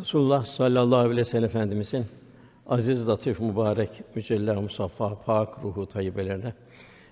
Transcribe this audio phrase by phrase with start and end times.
[0.00, 2.04] Resulullah sallallahu aleyhi ve sellem Efendimizin
[2.66, 6.52] aziz, latif, mübarek, mücella, musaffa, pak ruhu tayyibelerine,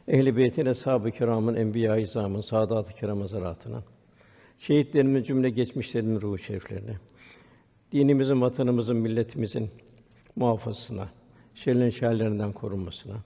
[0.09, 3.83] ehl-i beytin, eshab-ı kiramın, enbiya-i izamın, saadat-ı kiram hazaratına,
[4.59, 6.97] şehitlerimizin cümle geçmişlerinin ruhu şeriflerine,
[7.93, 9.69] dinimizin, vatanımızın, milletimizin
[10.37, 11.09] muhafazasına,
[11.55, 13.17] şerrin şerlerinden korunmasına.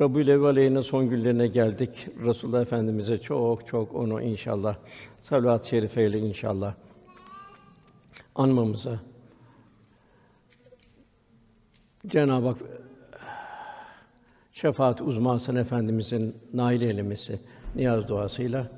[0.00, 2.06] Rabbül Evvel ayının son günlerine geldik.
[2.24, 4.76] Resulullah Efendimize çok çok onu inşallah
[5.22, 6.74] salavat-ı şerifeyle inşallah
[8.34, 8.98] anmamıza
[12.06, 12.58] Cenab-ı Hak
[14.52, 17.40] şefaat uzmasın efendimizin nail eylemesi
[17.74, 18.70] niyaz duasıyla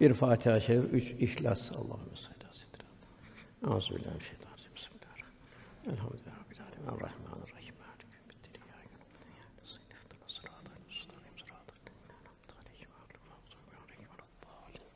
[0.00, 1.72] bir Fatiha-i Şerif, üç İhlas.
[1.72, 3.74] Allahümme salli ala seyyidina.
[3.74, 4.72] Euzubillahimineşşeytanirracim.
[4.76, 5.92] Bismillahirrahmanirrahim.
[5.92, 6.86] Elhamdülillahi rabbil alemin.
[6.86, 7.54] Errahmanirrahim.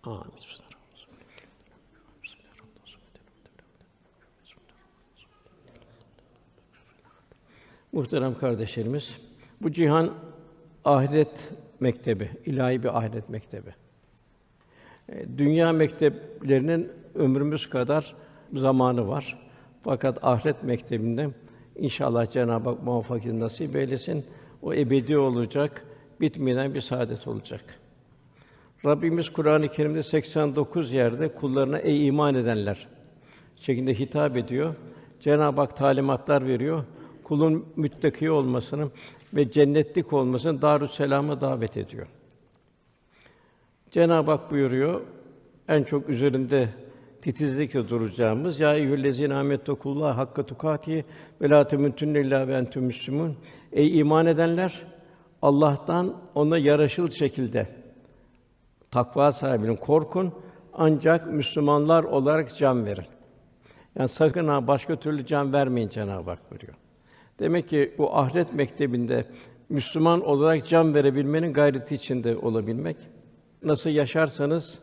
[0.08, 0.37] Maliki
[7.98, 9.16] Muhterem kardeşlerimiz,
[9.62, 10.10] bu cihan
[10.84, 13.70] ahiret mektebi, ilahi bir ahiret mektebi.
[15.08, 18.14] E, Dünya mekteplerinin ömrümüz kadar
[18.54, 19.38] zamanı var.
[19.82, 21.30] Fakat ahiret mektebinde
[21.76, 24.26] inşallah Cenab-ı Hak muvaffakiyet nasip eylesin.
[24.62, 25.84] O ebedi olacak,
[26.20, 27.64] bitmeyen bir saadet olacak.
[28.84, 32.88] Rabbimiz Kur'an-ı Kerim'de 89 yerde kullarına ey iman edenler
[33.56, 34.74] şeklinde hitap ediyor.
[35.20, 36.84] Cenab-ı Hak talimatlar veriyor.
[37.28, 38.88] Kulun müttaki olmasını
[39.34, 42.06] ve cennetlik olmasını Darüsselam'a davet ediyor.
[43.90, 45.00] Cenab-ı Hak buyuruyor,
[45.68, 46.68] en çok üzerinde
[47.22, 51.04] titizlikle duracağımız ya eyyühellezîne âmettekullah hakka tukâti
[51.40, 53.36] ve lâ temûtunne illâ ve entüm müslümûn.
[53.72, 54.82] Ey iman edenler
[55.42, 57.66] Allah'tan ona yaraşıl şekilde
[58.90, 60.32] takva sahibinin korkun
[60.72, 63.06] ancak Müslümanlar olarak can verin.
[63.98, 66.87] Yani sakın ha başka türlü can vermeyin Cenab-ı Hak buyuruyor.
[67.38, 69.24] Demek ki bu ahiret mektebinde
[69.68, 72.96] Müslüman olarak can verebilmenin gayreti içinde olabilmek.
[73.62, 74.78] Nasıl yaşarsanız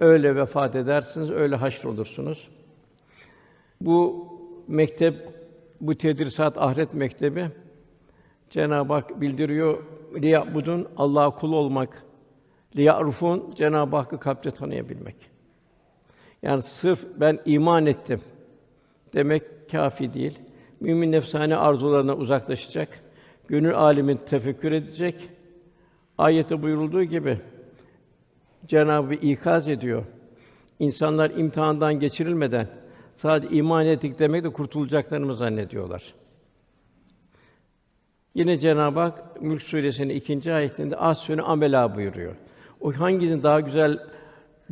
[0.00, 2.48] öyle vefat edersiniz, öyle haşr olursunuz.
[3.80, 4.28] Bu
[4.68, 5.14] mektep,
[5.80, 7.48] bu tedrisat ahiret mektebi
[8.50, 9.84] Cenab-ı Hak bildiriyor.
[10.16, 12.02] Liyabudun Allah'a kul olmak,
[12.76, 15.16] liyarufun Cenab-ı Hakk'ı kalpte tanıyabilmek.
[16.42, 18.20] Yani sırf ben iman ettim
[19.14, 20.38] demek kafi değil.
[20.80, 22.88] Mümin nefsane arzularına uzaklaşacak.
[23.48, 25.28] Gönül âlimin tefekkür edecek.
[26.18, 27.38] Ayette buyurulduğu gibi
[28.66, 30.04] Cenab-ı ikaz ediyor.
[30.78, 32.68] İnsanlar imtihandan geçirilmeden
[33.14, 36.14] sadece iman ettik demekle kurtulacaklarını zannediyorlar.
[38.34, 42.36] Yine Cenab-ı Hak Mülk Suresi'nin ikinci ayetinde as amela buyuruyor.
[42.80, 43.98] O hangisinin daha güzel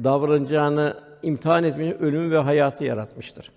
[0.05, 3.51] davranacağını imtihan etmiş, ölümü ve hayatı yaratmıştır.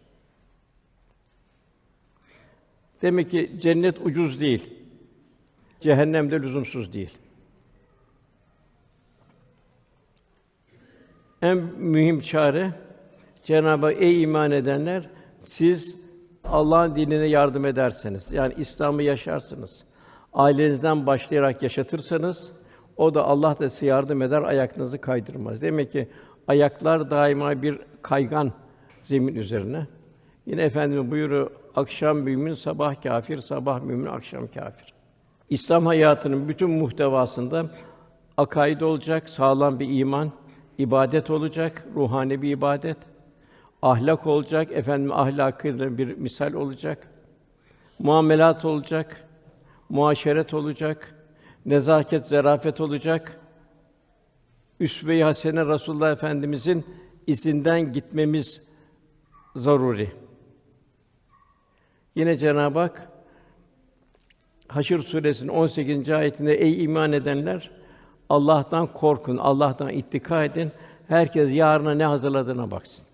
[3.02, 4.70] Demek ki cennet ucuz değil.
[5.80, 7.14] Cehennem de lüzumsuz değil.
[11.42, 12.74] En mühim çare
[13.44, 15.96] Cenab-ı ey iman edenler siz
[16.44, 19.84] Allah'ın dinine yardım ederseniz yani İslam'ı yaşarsınız.
[20.34, 22.52] Ailenizden başlayarak yaşatırsanız
[22.98, 25.62] o da Allah da size yardım eder, ayaklarınızı kaydırmaz.
[25.62, 26.08] Demek ki
[26.48, 28.52] ayaklar daima bir kaygan
[29.02, 29.88] zemin üzerine.
[30.46, 34.94] Yine efendimiz buyuruyor, akşam mümin, sabah kafir, sabah mümin, akşam kafir.
[35.50, 37.70] İslam hayatının bütün muhtevasında
[38.38, 40.32] akaid olacak, sağlam bir iman,
[40.78, 42.98] ibadet olacak, ruhani bir ibadet,
[43.82, 47.08] ahlak olacak, efendim ahlakıyla bir misal olacak,
[48.00, 49.28] muamelat olacak,
[49.90, 51.16] muaşeret olacak,
[51.66, 53.40] nezaket, zarafet olacak.
[54.80, 56.86] Üsve-i hasene Rasulullah Efendimizin
[57.28, 58.62] izinden gitmemiz
[59.56, 60.12] zaruri.
[62.16, 63.10] Yine Cenab-ı Hak
[64.68, 66.10] Haşr suresinin 18.
[66.10, 67.72] ayetinde ey iman edenler
[68.30, 70.72] Allah'tan korkun, Allah'tan ittika edin.
[71.08, 73.06] Herkes yarına ne hazırladığına baksın.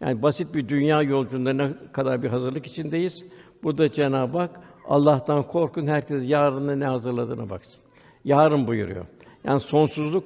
[0.00, 3.24] Yani basit bir dünya yolculuğunda ne kadar bir hazırlık içindeyiz.
[3.62, 7.82] Burada Cenab-ı Hak Allah'tan korkun, herkes yarına ne hazırladığına baksın.
[8.24, 9.06] Yarın buyuruyor.
[9.44, 10.24] Yani sonsuzluk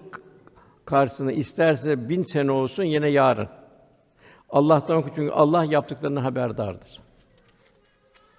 [0.84, 3.48] karşısında isterse bin sene olsun yine yarın.
[4.50, 7.07] Allah'tan korkun çünkü Allah yaptıklarını haberdardır.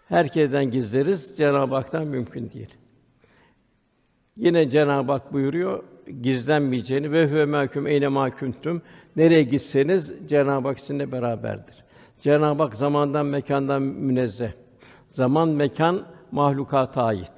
[0.09, 2.75] Herkesten gizleriz, Cenab-ı Hak'tan mümkün değil.
[4.37, 5.83] Yine Cenab-ı Hak buyuruyor
[6.21, 8.81] gizlenmeyeceğini ve huve mahkum eyne mahkumtum.
[9.15, 11.83] Nereye gitseniz Cenab-ı Hak sizinle beraberdir.
[12.19, 14.51] Cenab-ı Hak zamandan mekandan münezzeh.
[15.07, 16.01] Zaman mekan
[16.31, 17.33] mahlukata ait.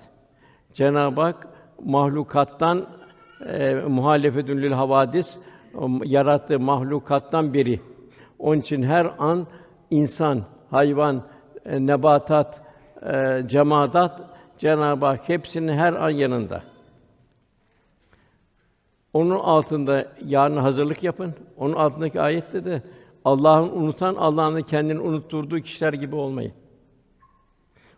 [0.73, 1.47] Cenab-ı Hak
[1.83, 2.85] mahlukattan
[3.45, 5.37] e, muhalefetün lil havadis
[6.03, 7.79] yarattığı mahlukattan biri.
[8.39, 9.47] Onun için her an
[9.89, 11.23] insan hayvan,
[11.65, 12.61] e, nebatat,
[13.05, 14.21] e, cemaat
[14.57, 16.63] Cenab-ı Hak hepsinin her an yanında.
[19.13, 21.33] Onun altında yarın hazırlık yapın.
[21.57, 22.81] Onun altındaki ayette de
[23.25, 26.53] Allah'ın unutan, Allah'ın kendini unutturduğu kişiler gibi olmayın.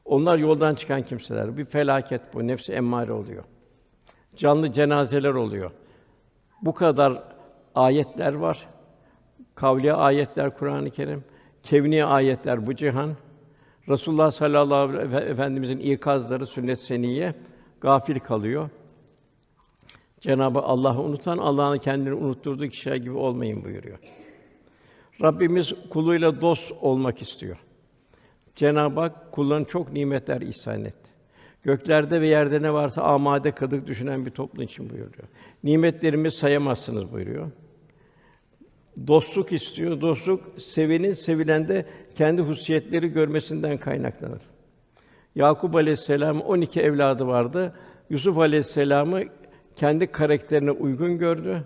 [0.06, 1.58] Onlar yoldan çıkan kimseler.
[1.58, 2.48] Bir felaket bu.
[2.48, 3.44] Nefsi emmare oluyor.
[4.36, 5.72] Canlı cenazeler oluyor.
[6.62, 7.24] Bu kadar
[7.76, 8.68] ayetler var.
[9.56, 11.24] Kavli ayetler Kur'an-ı Kerim,
[11.64, 13.16] kevni ayetler bu cihan.
[13.90, 17.36] Resulullah sallallahu aleyhi ve efendimizin ikazları sünnet seniye
[17.82, 18.70] gafil kalıyor.
[20.20, 23.98] Cenabı Allah'ı unutan Allah'ın kendini unutturduğu kişiler gibi olmayın buyuruyor.
[25.22, 27.58] Rabbimiz kuluyla dost olmak istiyor.
[28.56, 31.10] Cenab-ı Hak kullarına çok nimetler ihsan etti.
[31.64, 35.28] Göklerde ve yerde ne varsa amade kıldık düşünen bir toplum için buyuruyor.
[35.64, 37.52] Nimetlerimi sayamazsınız buyuruyor.
[39.08, 40.02] Dostluk istiyor.
[40.02, 41.86] Dostluk sevenin sevilende
[42.16, 44.42] kendi hususiyetleri görmesinden kaynaklanır.
[45.36, 47.74] Yakup Aleyhisselam 12 evladı vardı.
[48.10, 49.24] Yusuf Aleyhisselam'ı
[49.76, 51.64] kendi karakterine uygun gördü.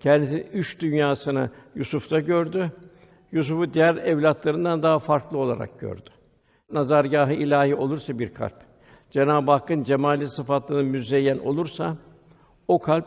[0.00, 2.72] Kendisi üç dünyasını Yusuf'ta gördü.
[3.32, 6.10] Yusuf'u diğer evlatlarından daha farklı olarak gördü.
[6.72, 8.54] Nazargâhı ilahi olursa bir kalp,
[9.10, 11.96] Cenab-ı Hakk'ın cemali sıfatlarına müzeyyen olursa
[12.68, 13.06] o kalp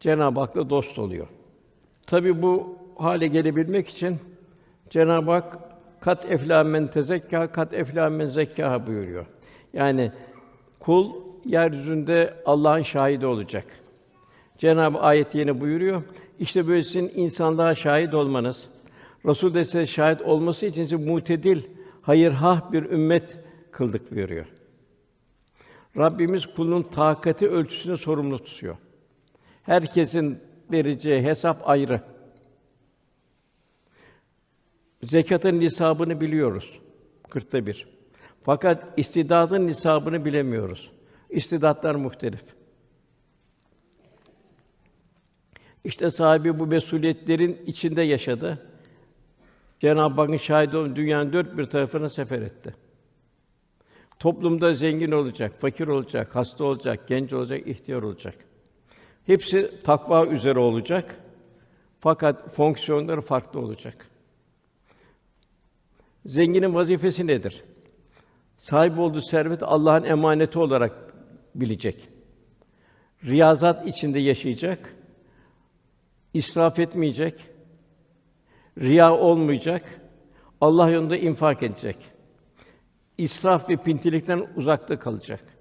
[0.00, 1.28] Cenab-ı Hak'la dost oluyor.
[2.08, 4.16] Tabi bu hale gelebilmek için
[4.90, 5.58] Cenab-ı Hak
[6.00, 9.26] kat eflâ men tezekka kat eflâ men zekkâ buyuruyor.
[9.72, 10.12] Yani
[10.80, 11.12] kul
[11.44, 13.64] yeryüzünde Allah'ın şahidi olacak.
[14.58, 16.02] Cenab-ı ayet yine buyuruyor.
[16.38, 18.68] İşte böyle sizin insanlığa şahit olmanız,
[19.26, 21.62] Resul de size şahit olması için sizi mutedil,
[22.02, 23.38] hayırhah bir ümmet
[23.70, 24.46] kıldık buyuruyor.
[25.96, 28.76] Rabbimiz kulun takati ölçüsünü sorumlu tutuyor.
[29.62, 32.00] Herkesin vereceği hesap ayrı.
[35.02, 36.80] Zekatın nisabını biliyoruz.
[37.30, 37.86] Kırkta bir.
[38.42, 40.90] Fakat istidadın nisabını bilemiyoruz.
[41.30, 42.44] İstidatlar muhtelif.
[45.84, 48.66] İşte sahibi bu mesuliyetlerin içinde yaşadı.
[49.78, 52.74] Cenab-ı Hakk'ın şahidi olan dünyanın dört bir tarafına sefer etti.
[54.18, 58.34] Toplumda zengin olacak, fakir olacak, hasta olacak, genç olacak, ihtiyar olacak.
[59.28, 61.20] Hepsi takva üzere olacak.
[62.00, 64.08] Fakat fonksiyonları farklı olacak.
[66.26, 67.64] Zenginin vazifesi nedir?
[68.56, 71.14] Sahip olduğu servet Allah'ın emaneti olarak
[71.54, 72.08] bilecek.
[73.24, 74.94] Riyazat içinde yaşayacak.
[76.34, 77.34] israf etmeyecek.
[78.78, 80.00] Riya olmayacak.
[80.60, 81.96] Allah yolunda infak edecek.
[83.18, 85.57] İsraf ve pintilikten uzakta kalacak.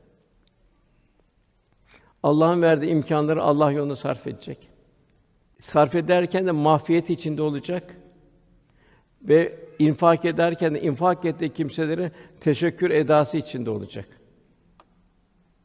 [2.24, 4.69] Allah'ın verdiği imkanları Allah yolunda sarf edecek.
[5.58, 7.98] Sarf ederken de mahfiyet içinde olacak
[9.22, 14.06] ve infak ederken de infak ettiği kimselere teşekkür edası içinde olacak.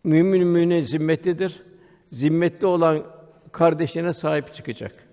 [0.04, 1.62] Mümin mümine zimmetlidir.
[2.10, 3.06] Zimmetli olan
[3.52, 5.08] kardeşine sahip çıkacak.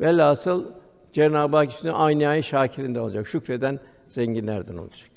[0.00, 0.72] Velhasıl
[1.12, 3.28] Cenab-ı Hak için aynı ay şakirinde olacak.
[3.28, 5.11] Şükreden zenginlerden olacak.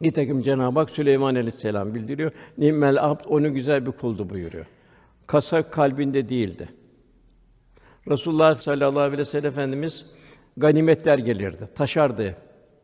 [0.00, 2.32] Nitekim Cenab-ı Hak Süleyman Aleyhisselam bildiriyor.
[2.58, 4.66] Ni'mel abd onu güzel bir kuldu buyuruyor.
[5.26, 6.68] Kasa kalbinde değildi.
[8.08, 10.06] Resulullah sallallahu aleyhi ve sellem Efendimiz
[10.56, 12.36] ganimetler gelirdi, taşardı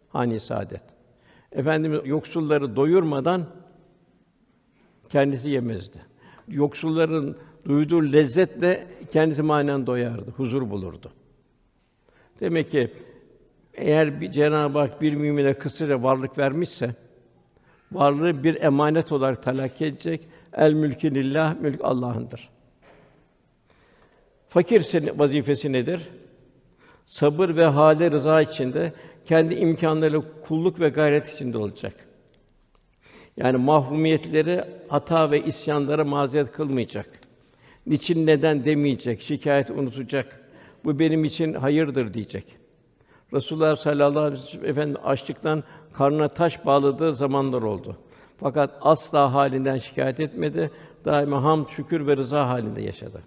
[0.08, 0.82] hani saadet.
[1.52, 3.46] Efendimiz yoksulları doyurmadan
[5.08, 5.98] kendisi yemezdi.
[6.48, 7.36] Yoksulların
[7.68, 11.12] duyduğu lezzetle kendisi manen doyardı, huzur bulurdu.
[12.40, 12.90] Demek ki
[13.74, 16.94] eğer bir Cenab-ı Hak bir mümine kısaca varlık vermişse
[17.92, 20.28] varlığı bir emanet olarak talakki edecek.
[20.52, 22.48] El mülkü lillah, mülk Allah'ındır.
[24.48, 26.00] Fakir vazifesi nedir?
[27.06, 28.92] Sabır ve hale rıza içinde
[29.24, 31.94] kendi imkanlarıyla kulluk ve gayret içinde olacak.
[33.36, 37.08] Yani mahrumiyetleri, hata ve isyanlara mazeret kılmayacak.
[37.86, 40.40] Niçin neden demeyecek, şikayet unutacak.
[40.84, 42.44] Bu benim için hayırdır diyecek.
[43.32, 45.64] Resulullah sallallahu aleyhi ve sellem açlıktan
[45.98, 47.96] karnına taş bağladığı zamanlar oldu.
[48.40, 50.70] Fakat asla halinden şikayet etmedi.
[51.04, 53.22] Daima hamd, şükür ve rıza halinde yaşadı.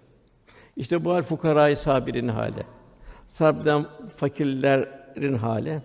[0.76, 2.64] İşte bu hal fukarayı sabirin hali.
[3.26, 3.86] Sabreden
[4.16, 5.80] fakirlerin hali.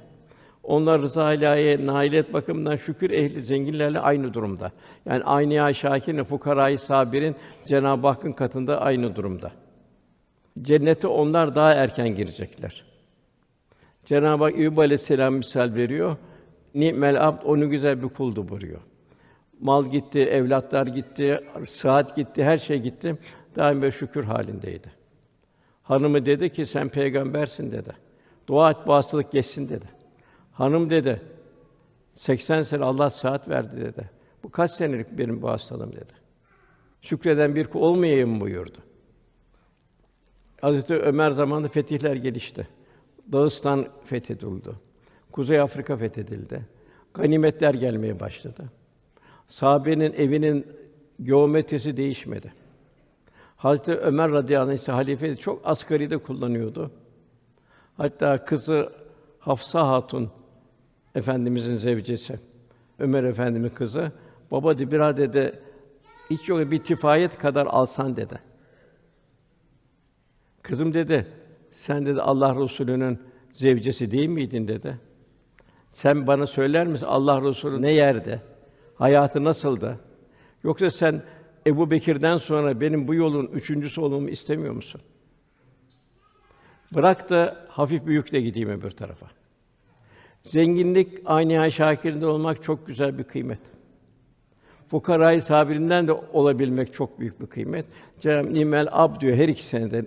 [0.63, 4.71] Onlar rıza ilahiye nailet bakımından şükür ehli zenginlerle aynı durumda.
[5.05, 9.51] Yani aynı ya şakirin fukarayı sabirin Cenab-ı Hakk'ın katında aynı durumda.
[10.61, 12.83] Cennete onlar daha erken girecekler.
[14.05, 16.17] Cenab-ı Hak Eyüp Aleyhisselam misal veriyor.
[16.75, 18.81] Ni'mel abd onu güzel bir kuldu buyuruyor.
[19.59, 23.17] Mal gitti, evlatlar gitti, saat gitti, her şey gitti.
[23.55, 24.91] Daim ve şükür halindeydi.
[25.83, 27.93] Hanımı dedi ki sen peygambersin dedi.
[28.47, 29.85] Dua et bu hastalık geçsin dedi.
[30.51, 31.21] Hanım dedi,
[32.15, 34.09] 80 sene Allah saat verdi dedi.
[34.43, 36.13] Bu kaç senelik benim bu hastalığım dedi.
[37.01, 38.77] Şükreden bir kul olmayayım buyurdu.
[40.61, 42.67] Hazreti Ömer zamanında fetihler gelişti.
[43.31, 44.69] Dağıstan fethedildi.
[45.35, 46.61] Kuzey Afrika fethedildi.
[47.13, 48.63] Ganimetler gelmeye başladı.
[49.47, 50.67] Sahabenin evinin
[51.23, 52.53] geometrisi değişmedi.
[53.57, 56.91] Hazreti Ömer radıyallahu anh ise halifeyi çok asgaride kullanıyordu.
[57.97, 58.91] Hatta kızı
[59.39, 60.29] Hafsa Hatun
[61.15, 62.39] efendimizin zevcesi
[62.99, 64.11] Ömer Efendimiz kızı
[64.51, 65.59] baba dedi bir dedi
[66.29, 68.39] hiç yok bir tifayet kadar alsan dedi.
[70.61, 71.27] Kızım dedi
[71.71, 73.19] sen dedi Allah Resulü'nün
[73.51, 74.99] zevcesi değil miydin dedi.
[75.95, 78.41] Sen bana söyler misin Allah Resulü ne yerde?
[78.95, 79.99] Hayatı nasıldı?
[80.63, 81.23] Yoksa sen
[81.67, 85.01] Ebu Bekir'den sonra benim bu yolun üçüncüsü olmamı istemiyor musun?
[86.91, 89.27] Bırak da hafif bir yükle gideyim öbür tarafa.
[90.43, 93.61] Zenginlik aynı şakirinde olmak çok güzel bir kıymet.
[94.89, 97.85] Fukarayı sabirinden de olabilmek çok büyük bir kıymet.
[98.19, 100.05] Cenab-ı Nimel Ab diyor her iki senede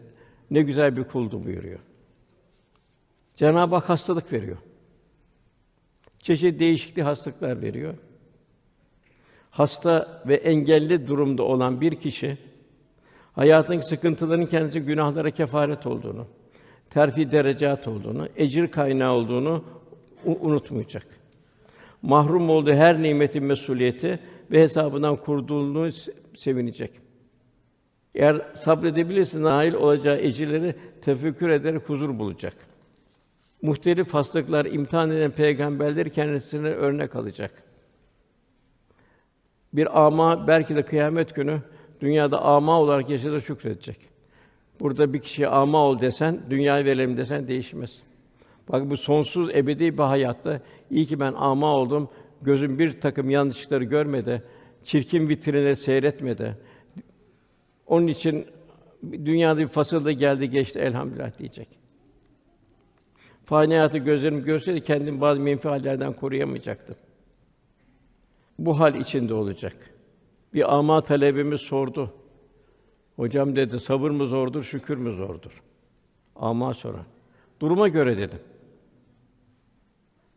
[0.51, 1.81] ne güzel bir kuldu buyuruyor.
[3.37, 4.57] Cenab-ı Hak hastalık veriyor.
[6.19, 7.95] Çeşitli değişikli hastalıklar veriyor.
[9.51, 12.39] Hasta ve engelli durumda olan bir kişi
[13.33, 16.27] hayatın sıkıntılarının kendisi günahlara kefaret olduğunu,
[16.91, 19.65] terfi derecat olduğunu, ecir kaynağı olduğunu
[20.25, 21.07] unutmayacak.
[22.03, 24.19] Mahrum olduğu her nimetin mesuliyeti
[24.51, 25.91] ve hesabından kurduğunu
[26.37, 26.91] sevinecek.
[28.15, 32.55] Eğer sabredebilirse nail olacağı ecirleri tefekkür ederek huzur bulacak.
[33.63, 37.63] Muhtelif hastalıklar imtihan eden peygamberleri kendisine örnek alacak.
[39.73, 41.63] Bir ama belki de kıyamet günü
[42.01, 43.97] dünyada ama olarak yaşadığı şükredecek.
[44.81, 48.03] Burada bir kişiye ama ol desen, dünyayı verelim desen değişmez.
[48.69, 50.61] Bak bu sonsuz ebedi bir hayatta
[50.91, 52.09] iyi ki ben ama oldum.
[52.43, 54.43] Gözüm bir takım yanlışlıkları görmedi.
[54.85, 56.57] Çirkin vitrinleri seyretmedi.
[57.87, 58.47] Onun için
[59.13, 61.78] dünyada bir fasılda geldi geçti elhamdülillah diyecek.
[63.49, 66.97] Fani hayatı gözlerim görseydi kendim bazı menfi hallerden koruyamayacaktım.
[68.59, 69.77] Bu hal içinde olacak.
[70.55, 72.13] Bir ama talebimiz sordu.
[73.17, 75.63] Hocam dedi, sabır mı zordur, şükür mü zordur?
[76.37, 77.07] Ama sonra.
[77.61, 78.39] Duruma göre dedim.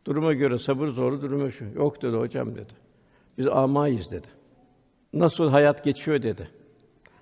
[0.06, 1.66] Duruma göre sabır zordu, duruma şu.
[1.76, 2.74] Yok dedi hocam dedi.
[3.38, 4.28] Biz amayız dedi.
[5.14, 6.50] Nasıl hayat geçiyor dedi.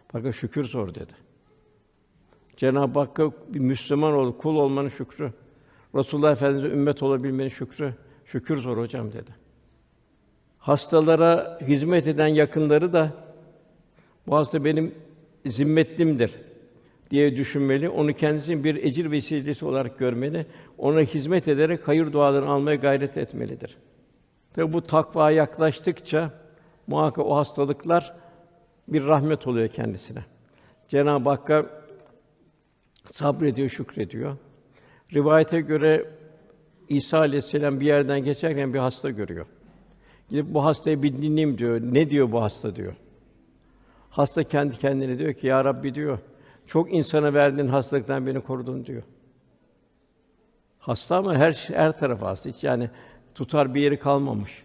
[0.08, 1.14] Fakat şükür zor dedi.
[2.58, 5.34] Cenab-ı Hakk'a bir Müslüman ol, kul olmanın şükrü.
[5.96, 7.94] Resulullah Efendimize ümmet olabilmenin şükrü.
[8.26, 9.32] Şükür zor hocam dedi.
[10.58, 13.14] Hastalara hizmet eden yakınları da
[14.28, 14.96] bu hasta benim
[15.46, 16.36] zimmetlimdir
[17.12, 17.90] diye düşünmeli.
[17.90, 20.46] Onu kendisinin bir ecir vesilesi olarak görmeli.
[20.78, 23.78] Ona hizmet ederek hayır dualarını almaya gayret etmelidir.
[24.54, 26.32] Tabi bu takva yaklaştıkça
[26.88, 28.14] muhakkak o hastalıklar
[28.88, 30.20] bir rahmet oluyor kendisine.
[30.88, 31.66] Cenab-ı Hakk'a
[33.12, 34.38] sabrediyor, şükrediyor.
[35.14, 36.06] Rivayete göre
[36.90, 39.46] İsa aleyhisselam bir yerden geçerken bir hasta görüyor.
[40.30, 41.82] Gidip bu hastayı bir dinleyeyim diyor.
[41.82, 42.96] Ne diyor bu hasta diyor.
[44.10, 46.20] Hasta kendi kendine diyor ki ya Rabbi diyor.
[46.68, 49.04] Çok insana verdiğin hastalıktan beni korudun diyor.
[50.80, 52.50] Hasta ama her her tarafı hasta.
[52.50, 52.90] Hiç yani
[53.36, 54.64] tutar bir yeri kalmamış.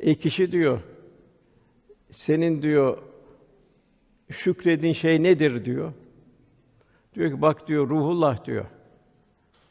[0.00, 0.80] E kişi diyor,
[2.10, 2.98] senin diyor
[4.30, 5.92] şükrediğin şey nedir diyor.
[7.18, 8.64] Diyor ki bak diyor ruhullah diyor.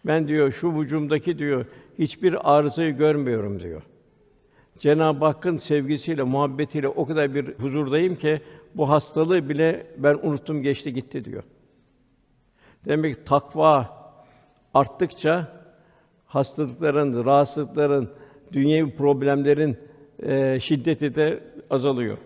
[0.05, 1.65] Ben diyor şu vücumdaki diyor
[1.99, 3.81] hiçbir arızayı görmüyorum diyor.
[4.79, 8.41] Cenab-ı Hakk'ın sevgisiyle, muhabbetiyle o kadar bir huzurdayım ki
[8.75, 11.43] bu hastalığı bile ben unuttum geçti gitti diyor.
[12.85, 13.89] Demek ki takva
[14.73, 15.47] arttıkça
[16.25, 18.09] hastalıkların, rahatsızlıkların,
[18.53, 19.77] dünyevi problemlerin
[20.23, 22.17] e, şiddeti de azalıyor.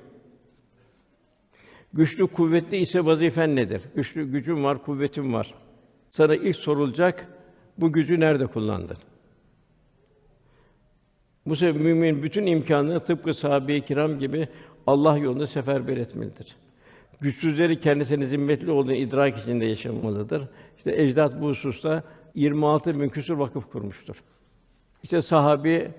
[1.93, 3.81] Güçlü, kuvvetli ise vazifen nedir?
[3.95, 5.53] Güçlü, gücüm var, kuvvetim var.
[6.11, 7.25] Sana ilk sorulacak,
[7.77, 8.97] bu gücü nerede kullandın?
[11.45, 14.47] Bu sebeple mümin bütün imkanını tıpkı sahabe-i kiram gibi
[14.87, 16.55] Allah yolunda seferber etmelidir.
[17.21, 20.49] Güçsüzleri kendisinin zimmetli olduğunu idrak içinde yaşamalıdır.
[20.77, 22.03] İşte ecdat bu hususta
[22.35, 24.23] 26 bin küsur vakıf kurmuştur.
[25.03, 25.91] İşte sahabi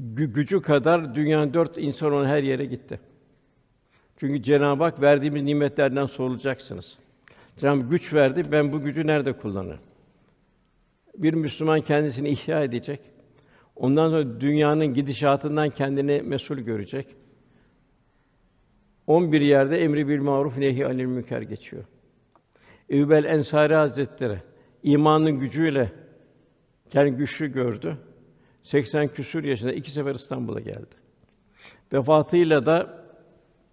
[0.00, 3.00] gü- gücü kadar dünyanın dört insan onun her yere gitti.
[4.22, 6.98] Çünkü Cenab-ı Hak verdiğimiz nimetlerden sorulacaksınız.
[7.56, 9.80] Cenab-ı güç verdi, ben bu gücü nerede kullanırım?
[11.16, 13.00] Bir Müslüman kendisini ihya edecek.
[13.76, 17.06] Ondan sonra dünyanın gidişatından kendini mesul görecek.
[19.06, 21.84] 11 yerde emri bil maruf nehi anil münker geçiyor.
[22.88, 24.38] Eyyub el Ensari Hazretleri
[24.82, 25.92] imanın gücüyle
[26.88, 27.98] kendi güçlü gördü.
[28.62, 30.94] 80 küsur yaşında iki sefer İstanbul'a geldi.
[31.92, 33.01] Vefatıyla da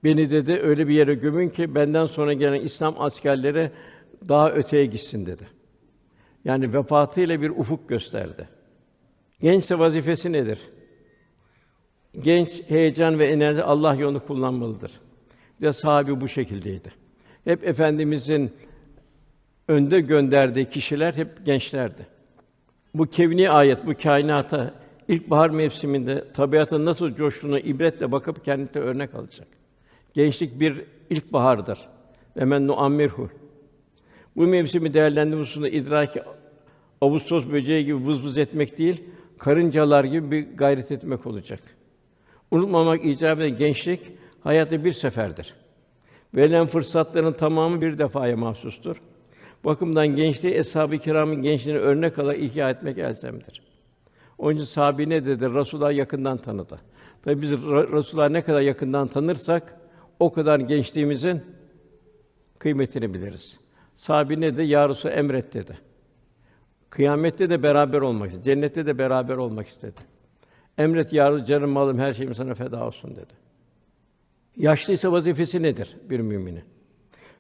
[0.04, 3.72] beni dedi öyle bir yere gömün ki benden sonra gelen İslam askerleri
[4.28, 5.48] daha öteye gitsin dedi.
[6.46, 8.48] Yani vefatıyla bir ufuk gösterdi.
[9.42, 10.60] Gençse vazifesi nedir?
[12.20, 14.92] Genç heyecan ve enerji Allah yolunu kullanmalıdır.
[15.62, 16.94] De sahibi bu şekildeydi.
[17.44, 18.52] Hep efendimizin
[19.68, 22.08] önde gönderdiği kişiler hep gençlerdi.
[22.94, 24.74] Bu kevni ayet, bu kainata
[25.08, 29.59] ilkbahar mevsiminde tabiatın nasıl coştuğunu ibretle bakıp kendine örnek alacak.
[30.14, 31.80] Gençlik bir ilkbahardır.
[32.38, 33.30] Ve men nuammirhu.
[34.36, 36.22] Bu mevsimi değerlendirme hususunda idraki
[37.02, 39.04] Ağustos böceği gibi vız vız etmek değil,
[39.38, 41.60] karıncalar gibi bir gayret etmek olacak.
[42.52, 44.00] Unutmamak icap eden gençlik
[44.44, 45.54] hayatta bir seferdir.
[46.36, 48.96] Verilen fırsatların tamamı bir defaya mahsustur.
[49.66, 53.62] Bakımdan gençliği eshab-ı kiramın gençliğini örnek alarak ihya etmek elzemdir.
[54.38, 55.54] Onun için sahabi ne dedi?
[55.54, 56.80] Resulullah yakından tanıdı.
[57.22, 59.79] Tabi biz Resulullah ne kadar yakından tanırsak
[60.20, 61.42] o kadar gençliğimizin
[62.60, 63.58] kıymetini biliriz.
[63.96, 64.64] Sahabi ne dedi?
[64.64, 65.78] Ya emret dedi.
[66.90, 68.46] Kıyamette de beraber olmak istedi.
[68.46, 70.02] Cennette de beraber olmak istedi.
[70.78, 73.34] Emret ya canım malım her şeyim sana feda olsun dedi.
[74.58, 76.64] Yaşlıysa vazifesi nedir bir müminin?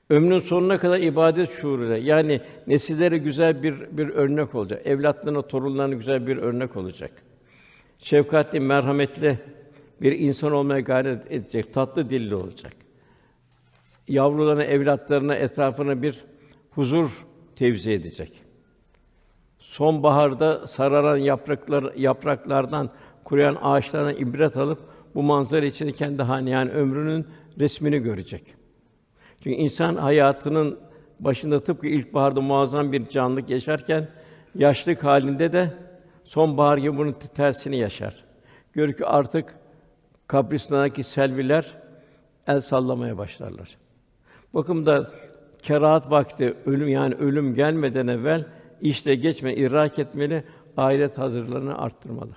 [0.10, 4.88] Ömrünün sonuna kadar ibadet şuuruyla yani nesillere güzel bir bir örnek olacak.
[4.88, 7.12] Evlatlarına, torunlarına güzel bir örnek olacak.
[7.98, 9.40] Şefkatli, merhametli
[10.02, 12.74] bir insan olmaya gayret edecek, tatlı dilli olacak.
[14.08, 16.26] Yavrularına, evlatlarına, etrafına bir
[16.72, 17.26] huzur
[17.56, 18.42] tevzi edecek.
[19.60, 22.90] Sonbaharda sararan yapraklar yapraklardan
[23.24, 24.80] kuruyan ağaçlardan ibret alıp
[25.16, 27.28] bu manzara içinde kendi hane yani ömrünün
[27.60, 28.56] resmini görecek.
[29.44, 30.80] Çünkü insan hayatının
[31.20, 34.08] başında tıpkı ilkbaharda muazzam bir canlılık yaşarken
[34.56, 35.74] yaşlık halinde de
[36.24, 38.24] sonbahar gibi bunun tersini yaşar.
[38.74, 39.56] Gör ki artık
[40.30, 41.78] kabristandaki selviler
[42.48, 43.78] el sallamaya başlarlar.
[44.54, 45.12] Bakımda
[45.62, 48.46] kerahat vakti ölüm yani ölüm gelmeden evvel
[48.82, 50.44] işte geçme idrak etmeli,
[50.78, 52.32] ahiret hazırlığını arttırmalı.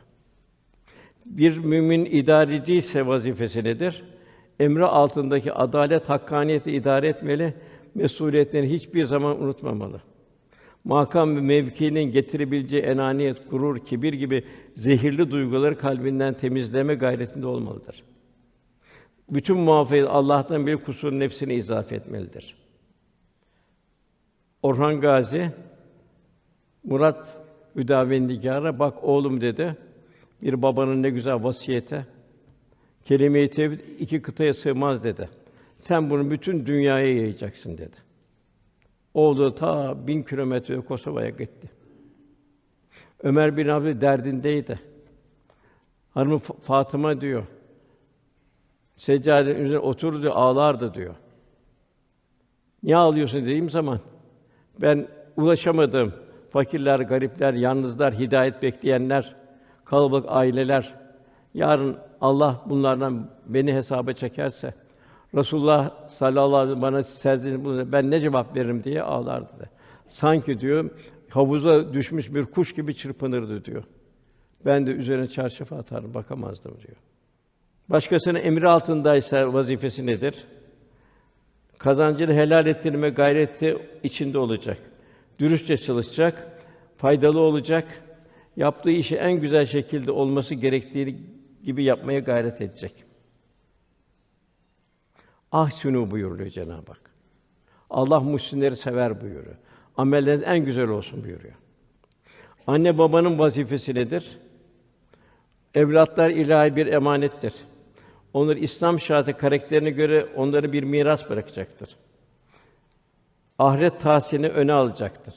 [1.26, 4.02] Bir mümin idareci ise vazifesi nedir?
[4.60, 7.54] Emri altındaki adalet, hakkaniyeti idare etmeli,
[7.94, 10.00] mesuliyetlerini hiçbir zaman unutmamalı.
[10.84, 14.44] Makam ve mevkinin getirebileceği enaniyet, gurur, kibir gibi
[14.76, 18.02] zehirli duyguları kalbinden temizleme gayretinde olmalıdır.
[19.30, 22.56] Bütün muvaffakiyet Allah'tan bir kusur nefsine izafe etmelidir.
[24.62, 25.50] Orhan Gazi
[26.84, 27.36] Murat
[27.76, 29.76] Hüdavendigar'a bak oğlum dedi.
[30.42, 32.06] Bir babanın ne güzel vasiyete.
[33.04, 35.28] Kelime-i tevhid iki kıtaya sığmaz dedi.
[35.78, 37.96] Sen bunu bütün dünyaya yayacaksın dedi.
[39.14, 41.70] Oğlu ta bin kilometre Kosova'ya gitti.
[43.22, 44.80] Ömer bin Abi derdindeydi.
[46.10, 47.46] Hanımı Fatıma diyor.
[48.96, 51.14] Seccadenin üzerine oturdu diyor, ağlardı diyor.
[52.82, 54.00] Niye ağlıyorsun dediğim zaman
[54.82, 56.12] ben ulaşamadım
[56.50, 59.36] fakirler, garipler, yalnızlar, hidayet bekleyenler,
[59.84, 60.94] kalabalık aileler
[61.54, 64.74] yarın Allah bunlardan beni hesaba çekerse
[65.34, 69.70] Resulullah sallallahu aleyhi ve sellem bana serzeniş bulunca ben ne cevap veririm diye ağlardı.
[70.08, 70.90] Sanki diyor
[71.28, 73.84] havuza düşmüş bir kuş gibi çırpınırdı diyor.
[74.66, 76.96] Ben de üzerine çarşaf atarım, bakamazdım diyor.
[77.88, 80.44] Başkasının emri altındaysa vazifesi nedir?
[81.78, 84.78] Kazancını helal ettirme gayreti içinde olacak
[85.42, 86.62] dürüstçe çalışacak,
[86.96, 88.02] faydalı olacak,
[88.56, 91.16] yaptığı işi en güzel şekilde olması gerektiği
[91.64, 93.04] gibi yapmaya gayret edecek.
[95.52, 97.10] Ahsinu buyuruyor Cenab-ı Hak.
[97.90, 99.56] Allah muhsinleri sever buyuruyor.
[99.96, 101.54] Amellerin en güzel olsun buyuruyor.
[102.66, 104.38] Anne babanın vazifesi nedir?
[105.74, 107.54] Evlatlar ilahi bir emanettir.
[108.32, 111.96] Onları İslam şartı karakterine göre onları bir miras bırakacaktır
[113.62, 115.34] ahiret tahsilini öne alacaktır.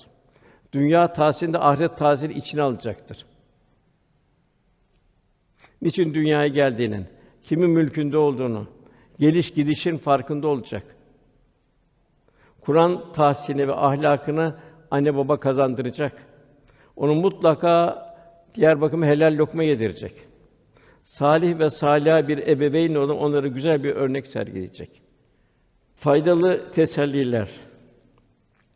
[0.73, 3.25] Dünya tahsilini de ahiret tahsili içine alacaktır.
[5.81, 7.05] Niçin dünyaya geldiğinin,
[7.43, 8.67] kimin mülkünde olduğunu,
[9.19, 10.83] geliş gidişin farkında olacak.
[12.61, 14.55] Kur'an tahsilini ve ahlakını
[14.91, 16.13] anne baba kazandıracak.
[16.95, 18.05] Onu mutlaka
[18.55, 20.13] diğer bakımı helal lokma yedirecek.
[21.03, 25.01] Salih ve salih bir ebeveyn olup onlara güzel bir örnek sergileyecek.
[25.95, 27.49] Faydalı teselliler,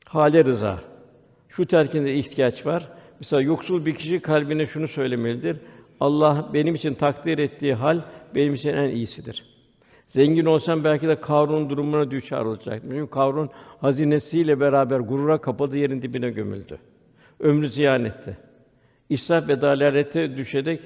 [0.05, 0.79] hale rıza.
[1.49, 2.91] Şu terkinde ihtiyaç var.
[3.19, 5.57] Mesela yoksul bir kişi kalbine şunu söylemelidir.
[5.99, 8.01] Allah benim için takdir ettiği hal
[8.35, 9.58] benim için en iyisidir.
[10.09, 12.81] Zengin olsam belki de Karun durumuna düşer olacak.
[12.83, 13.49] Çünkü Karun
[13.81, 16.79] hazinesiyle beraber gurura kapadı yerin dibine gömüldü.
[17.39, 18.37] Ömrü ziyan etti.
[19.09, 20.81] İsraf ve dalalete düşerek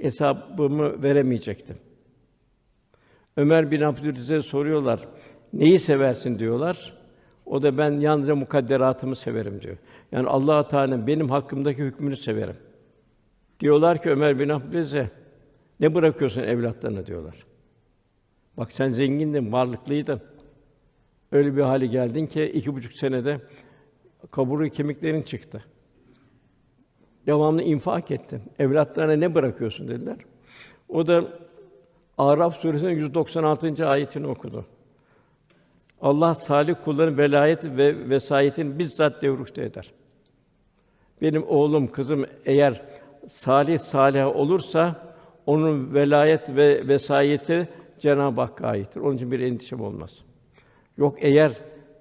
[0.00, 1.76] hesabımı veremeyecektim.
[3.36, 5.00] Ömer bin Abdülaziz'e soruyorlar.
[5.52, 6.94] Neyi seversin diyorlar.
[7.46, 9.76] O da ben yalnızca mukadderatımı severim diyor.
[10.12, 12.56] Yani Allah Teala'nın benim hakkımdaki hükmünü severim.
[13.60, 15.10] Diyorlar ki Ömer bin Abdülaziz'e
[15.80, 17.49] ne bırakıyorsun evlatlarına diyorlar.
[18.60, 20.20] Bak sen zengindin, varlıklıydın.
[21.32, 23.40] Öyle bir hale geldin ki iki buçuk senede
[24.30, 25.64] kaburga kemiklerin çıktı.
[27.26, 28.42] Devamlı infak ettin.
[28.58, 30.16] Evlatlarına ne bırakıyorsun dediler.
[30.88, 31.24] O da
[32.18, 33.88] Araf suresinin 196.
[33.88, 34.66] ayetini okudu.
[36.00, 39.92] Allah salih kulların velayet ve vesayetini bizzat devrukte eder.
[41.22, 42.82] Benim oğlum, kızım eğer
[43.28, 45.14] salih salih olursa
[45.46, 47.68] onun velayet ve vesayeti
[48.00, 49.00] Cenab-ı Hakk'a aittir.
[49.00, 50.18] Onun için bir endişem olmaz.
[50.98, 51.52] Yok eğer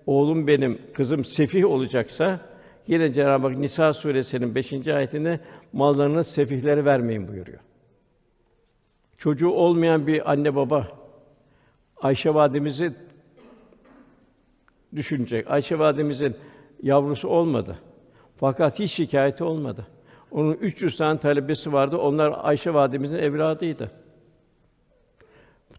[0.06, 2.40] oğlum benim, kızım sefih olacaksa
[2.88, 4.88] yine Cenab-ı Hak Nisa suresinin 5.
[4.88, 5.40] ayetinde
[5.74, 7.60] mallarını sefihlere vermeyin buyuruyor.
[9.18, 10.88] Çocuğu olmayan bir anne baba
[12.02, 12.94] Ayşe validemizi
[14.96, 15.52] düşünecek.
[15.52, 16.36] Ayşe validemizin
[16.84, 17.80] yavrusu olmadı.
[18.38, 19.88] Fakat hiç şikayeti olmadı.
[20.32, 21.98] Onun 300 tane talebesi vardı.
[21.98, 23.92] Onlar Ayşe validemizin evladıydı.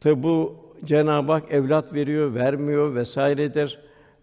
[0.01, 3.79] Tabi bu Cenab-ı Hak evlat veriyor, vermiyor vesairedir.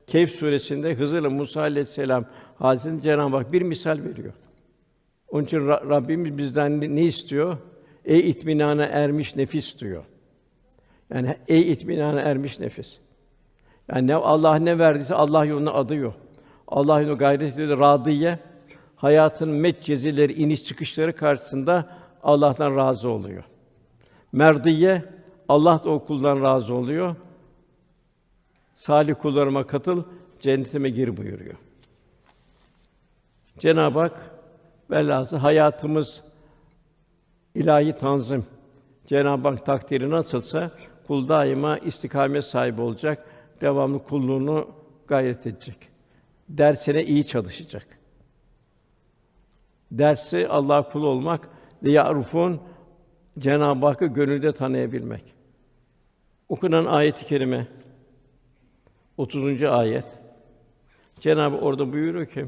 [0.07, 4.33] Kehf suresinde Hızır'la Musa aleyhisselam hadisinde Cenab-ı Hak bir misal veriyor.
[5.27, 7.57] Onun için Rabbimiz bizden ne istiyor?
[8.05, 10.03] Ey itminana ermiş nefis diyor.
[11.13, 12.97] Yani ey itminana ermiş nefis.
[13.91, 16.13] Yani ne Allah ne verdiyse Allah yoluna adıyor.
[16.67, 17.79] Allah yoluna gayret ediyor.
[17.79, 18.39] Radiye
[18.95, 21.89] hayatın metcezileri, iniş çıkışları karşısında
[22.23, 23.43] Allah'tan razı oluyor.
[24.31, 25.16] Merdiye
[25.49, 27.15] Allah da o kuldan razı oluyor.
[28.75, 30.03] Salih kullarıma katıl,
[30.39, 31.55] cennetime gir buyuruyor.
[33.59, 34.31] Cenab-ı Hak
[34.91, 36.23] velhâsıl hayatımız
[37.55, 38.45] ilahi tanzim.
[39.05, 40.71] Cenab-ı Hak takdiri nasılsa
[41.07, 43.25] kul daima istikamet sahibi olacak,
[43.61, 44.67] devamlı kulluğunu
[45.07, 45.77] gayret edecek.
[46.49, 47.87] Dersine iyi çalışacak.
[49.91, 51.49] Dersi Allah kul olmak
[51.81, 52.61] ya'rufun
[53.39, 55.36] Cenab-ı Hakk'ı gönülde tanıyabilmek.
[56.49, 57.67] Okunan ayet-i kerime
[59.17, 59.63] 30.
[59.63, 60.05] ayet.
[61.19, 62.45] Cenab-ı orada buyuruyor ki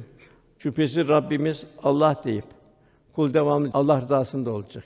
[0.58, 2.46] şüphesiz Rabbimiz Allah deyip
[3.14, 4.84] kul devamlı Allah rızasında olacak.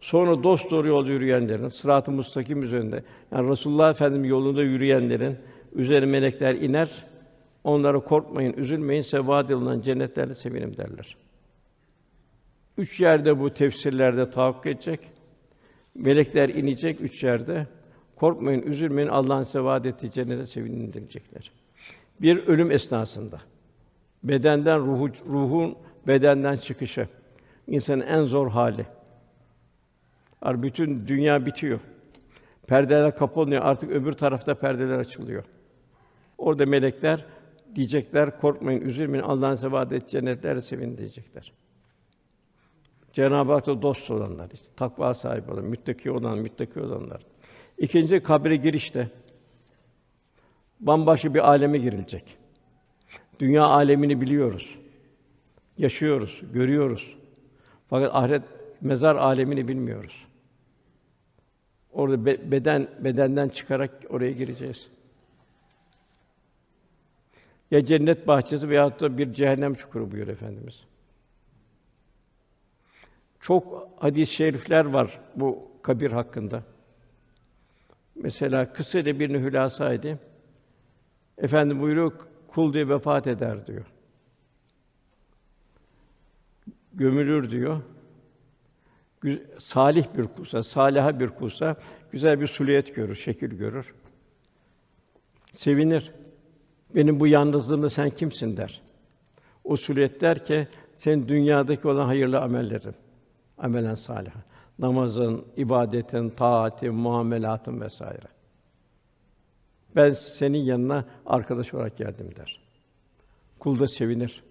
[0.00, 5.36] Sonra dost doğru yol yürüyenlerin, sırat-ı müstakim üzerinde, yani Resulullah Efendimiz yolunda yürüyenlerin
[5.74, 6.88] üzerine melekler iner.
[7.64, 11.16] Onlara korkmayın, üzülmeyin, size vaad edilen cennetlerde sevinin derler.
[12.78, 15.00] Üç yerde bu tefsirlerde tahakkuk edecek.
[15.94, 17.66] Melekler inecek üç yerde.
[18.16, 19.08] Korkmayın, üzülmeyin.
[19.08, 21.52] Allah'ın size vaad ettiği cennete sevinin diyecekler.
[22.20, 23.40] Bir ölüm esnasında
[24.24, 25.76] bedenden ruhu ruhun
[26.06, 27.08] bedenden çıkışı
[27.66, 28.86] insanın en zor hali.
[30.42, 31.80] Ar bütün dünya bitiyor.
[32.66, 33.62] Perdeler kapanıyor.
[33.64, 35.44] Artık öbür tarafta perdeler açılıyor.
[36.38, 37.24] Orada melekler
[37.74, 39.24] diyecekler, korkmayın, üzülmeyin.
[39.24, 41.52] Allah'ın size vaad ettiği cennetlerde sevinin diyecekler.
[43.12, 47.22] Cenab-ı Hak'ta dost olanlar, işte, takva sahibi olan, müttaki olan, müttaki olanlar.
[47.78, 49.08] İkinci kabre girişte
[50.80, 52.36] bambaşka bir aleme girilecek.
[53.38, 54.78] Dünya alemini biliyoruz.
[55.78, 57.16] Yaşıyoruz, görüyoruz.
[57.90, 58.42] Fakat ahiret
[58.80, 60.26] mezar alemini bilmiyoruz.
[61.92, 64.88] Orada be- beden bedenden çıkarak oraya gireceğiz.
[67.70, 70.84] Ya cennet bahçesi veyahut da bir cehennem çukuru buyur efendimiz.
[73.42, 76.62] Çok hadis-i şerifler var bu kabir hakkında.
[78.14, 80.18] Mesela kısa bir hülasaydı.
[81.38, 82.12] Efendim buyuruyor,
[82.48, 83.86] kul diye vefat eder diyor.
[86.94, 87.80] Gömülür diyor.
[89.58, 91.76] Salih bir kulsa, saliha bir kulsa
[92.12, 93.94] güzel bir suliyet görür, şekil görür.
[95.52, 96.12] Sevinir.
[96.94, 98.82] Benim bu yalnızlığımda sen kimsin der.
[99.64, 102.94] O suliyet der ki sen dünyadaki olan hayırlı amellerin
[103.62, 104.30] amelen salih.
[104.78, 108.26] Namazın, ibadetin, taatin, muamelatın vesaire.
[109.96, 112.60] Ben senin yanına arkadaş olarak geldim der.
[113.58, 114.42] Kul da sevinir.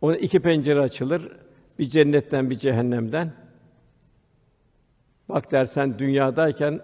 [0.00, 1.32] Ona iki pencere açılır.
[1.78, 3.32] Bir cennetten, bir cehennemden.
[5.28, 6.80] Bak dersen dünyadayken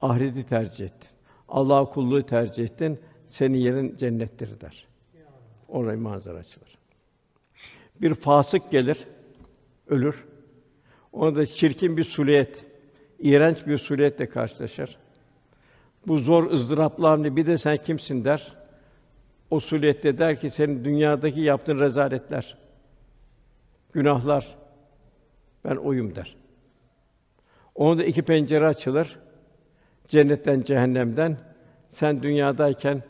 [0.00, 1.08] ahireti tercih ettin.
[1.48, 3.00] Allah'a kulluğu tercih ettin.
[3.26, 4.86] Senin yerin cennettir der.
[5.68, 6.78] Oraya manzara açılır.
[8.00, 9.06] Bir fasık gelir,
[9.86, 10.24] ölür.
[11.12, 12.64] Ona da çirkin bir suliyet,
[13.18, 14.96] iğrenç bir suliyetle karşılaşır.
[16.06, 18.56] Bu zor ızdıraplı hamle bir de sen kimsin der.
[19.50, 22.56] o suliyette der ki senin dünyadaki yaptığın rezaletler,
[23.92, 24.56] günahlar
[25.64, 26.36] ben oyum der.
[27.74, 29.18] Onun da iki pencere açılır.
[30.08, 31.36] Cennetten, cehennemden.
[31.88, 33.02] Sen dünyadayken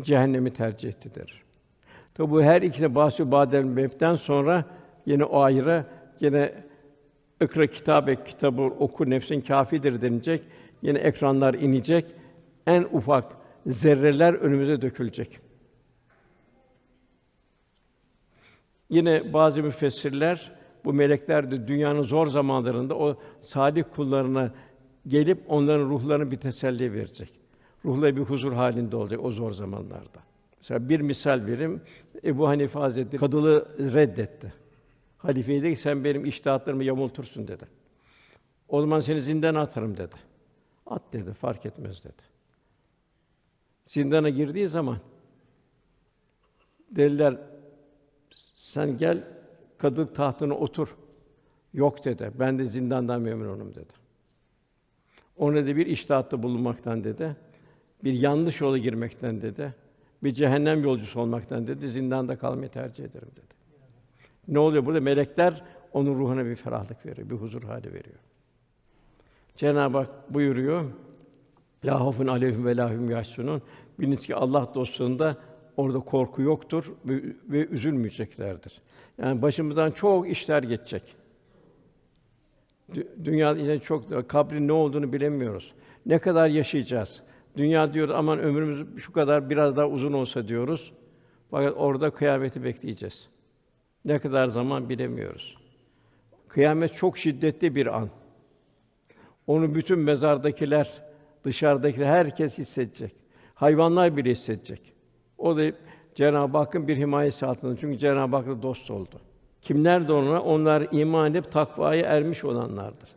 [0.00, 1.42] cehennemi tercih etti der.
[2.14, 4.64] Tabi bu her ikisine bahsü badel mevten sonra
[5.06, 5.84] yine o ayrı
[6.20, 6.54] yine
[7.42, 10.42] ikra kitabe kitabı oku nefsin kafidir denilecek.
[10.82, 12.04] Yine ekranlar inecek.
[12.66, 15.38] En ufak zerreler önümüze dökülecek.
[18.90, 20.52] Yine bazı müfessirler
[20.84, 24.52] bu melekler de dünyanın zor zamanlarında o salih kullarına
[25.08, 27.30] gelip onların ruhlarını bir teselli verecek.
[27.84, 30.22] Ruhları bir huzur halinde olacak o zor zamanlarda.
[30.58, 31.80] Mesela bir misal vereyim.
[32.24, 34.61] Ebu Hanife Hazretleri kadılığı reddetti.
[35.22, 37.64] Halifeye dedi ki sen benim iştihatlarımı yamultursun dedi.
[38.68, 40.14] O zaman seni zindana atarım dedi.
[40.86, 42.22] At dedi, fark etmez dedi.
[43.84, 44.98] Zindana girdiği zaman
[46.90, 47.36] dediler
[48.54, 49.24] sen gel
[49.78, 50.96] kadılık tahtına otur.
[51.74, 52.30] Yok dedi.
[52.38, 53.92] Ben de zindandan memnunum dedi.
[55.36, 57.36] Ona da bir iştahatta bulunmaktan dedi.
[58.04, 59.74] Bir yanlış yola girmekten dedi.
[60.22, 61.88] Bir cehennem yolcusu olmaktan dedi.
[61.88, 63.61] Zindanda kalmayı tercih ederim dedi.
[64.48, 65.00] Ne oluyor burada?
[65.00, 68.18] Melekler onun ruhuna bir ferahlık veriyor, bir huzur hali veriyor.
[69.56, 70.84] Cenab-ı Hak buyuruyor.
[71.84, 73.62] La hafun aleyhim ve lahum yahsunun.
[74.00, 75.36] Biliniz ki Allah dostluğunda
[75.76, 78.82] orada korku yoktur ve, ve üzülmeyeceklerdir.
[79.18, 81.16] Yani başımızdan çok işler geçecek.
[83.24, 85.72] Dünya ile çok kabrin ne olduğunu bilemiyoruz.
[86.06, 87.22] Ne kadar yaşayacağız?
[87.56, 90.92] Dünya diyor aman ömrümüz şu kadar biraz daha uzun olsa diyoruz.
[91.50, 93.28] Fakat orada kıyameti bekleyeceğiz.
[94.04, 95.56] Ne kadar zaman bilemiyoruz.
[96.48, 98.08] Kıyamet çok şiddetli bir an.
[99.46, 101.02] Onu bütün mezardakiler,
[101.44, 103.12] dışarıdakiler herkes hissedecek.
[103.54, 104.92] Hayvanlar bile hissedecek.
[105.38, 105.62] O da
[106.14, 107.76] Cenab-ı Hakk'ın bir himayesi altında.
[107.76, 109.20] Çünkü Cenab-ı Hak'la dost oldu.
[109.60, 110.42] Kimler de ona?
[110.42, 113.08] Onlar iman edip takvaya ermiş olanlardır.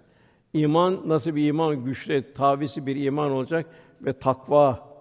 [0.53, 1.85] İman nasıl bir iman?
[1.85, 3.65] Güçlü, tavisi bir iman olacak
[4.01, 4.95] ve takva.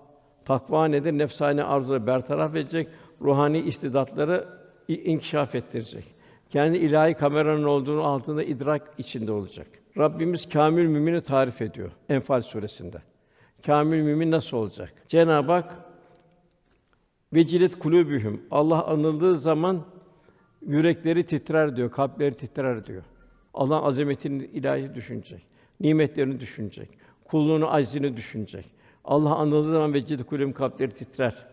[0.44, 1.12] Takva nedir?
[1.12, 2.88] Nefsani arzuları bertaraf edecek,
[3.20, 4.48] ruhani istidatları
[4.88, 6.04] inkişaf ettirecek.
[6.50, 9.66] Kendi ilahi kameranın olduğunu altında idrak içinde olacak.
[9.98, 12.98] Rabbimiz kamil mümini tarif ediyor Enfal suresinde.
[13.66, 14.92] Kamil mümin nasıl olacak?
[15.08, 15.74] Cenab-ı Hak
[17.34, 18.40] Vecilet kulûbühüm.
[18.50, 19.84] Allah anıldığı zaman
[20.66, 23.02] yürekleri titrer diyor, kalpleri titrer diyor.
[23.54, 25.46] Allah azametini ilahi düşünecek.
[25.80, 26.88] Nimetlerini düşünecek.
[27.24, 28.66] Kulluğunu, aczini düşünecek.
[29.04, 31.46] Allah anıldığı zaman vecilet kulûbühüm kalpleri titrer.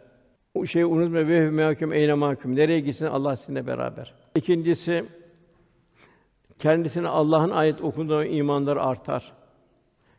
[0.53, 2.55] O şeyi unutma ve hüküm eyne mahkum.
[2.55, 4.13] Nereye gitsin Allah sizinle beraber.
[4.35, 5.05] İkincisi
[6.59, 9.33] kendisine Allah'ın ayet okunduğu imanlar artar.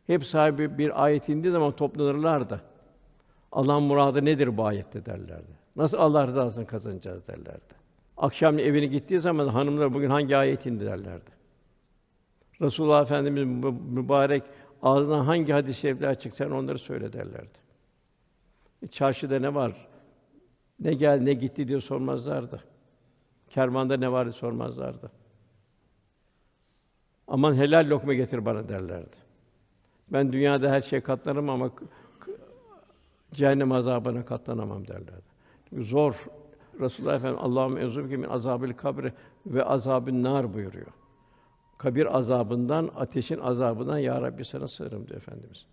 [0.06, 2.60] Hep sahibi bir ayet indiği zaman toplanırlar da.
[3.52, 5.52] Allah'ın muradı nedir bu ayette derlerdi.
[5.76, 7.74] Nasıl Allah rızasını kazanacağız derlerdi.
[8.16, 11.30] Akşam evine gittiği zaman hanımlar bugün hangi ayet indi derlerdi.
[12.60, 13.44] Resulullah Efendimiz
[13.90, 14.42] mübarek
[14.82, 17.58] ağzından hangi hadis-i şerifler çıksa onları söyle derlerdi.
[18.82, 19.88] E, çarşıda ne var?
[20.82, 22.64] Ne gel ne gitti diye sormazlardı.
[23.48, 25.10] Kervanda ne vardı sormazlardı.
[27.28, 29.16] Aman helal lokma getir bana derlerdi.
[30.12, 31.70] Ben dünyada her şey katlanırım ama
[33.32, 35.32] cehennem azabına katlanamam derlerdi.
[35.72, 36.26] Zor.
[36.80, 39.12] Resulullah Efendimiz Allah'ım ezubke min azabil kabri
[39.46, 40.86] ve azabın nar buyuruyor.
[41.78, 45.66] Kabir azabından, ateşin azabından ya Rabbi sana sığınırım diyor efendimiz.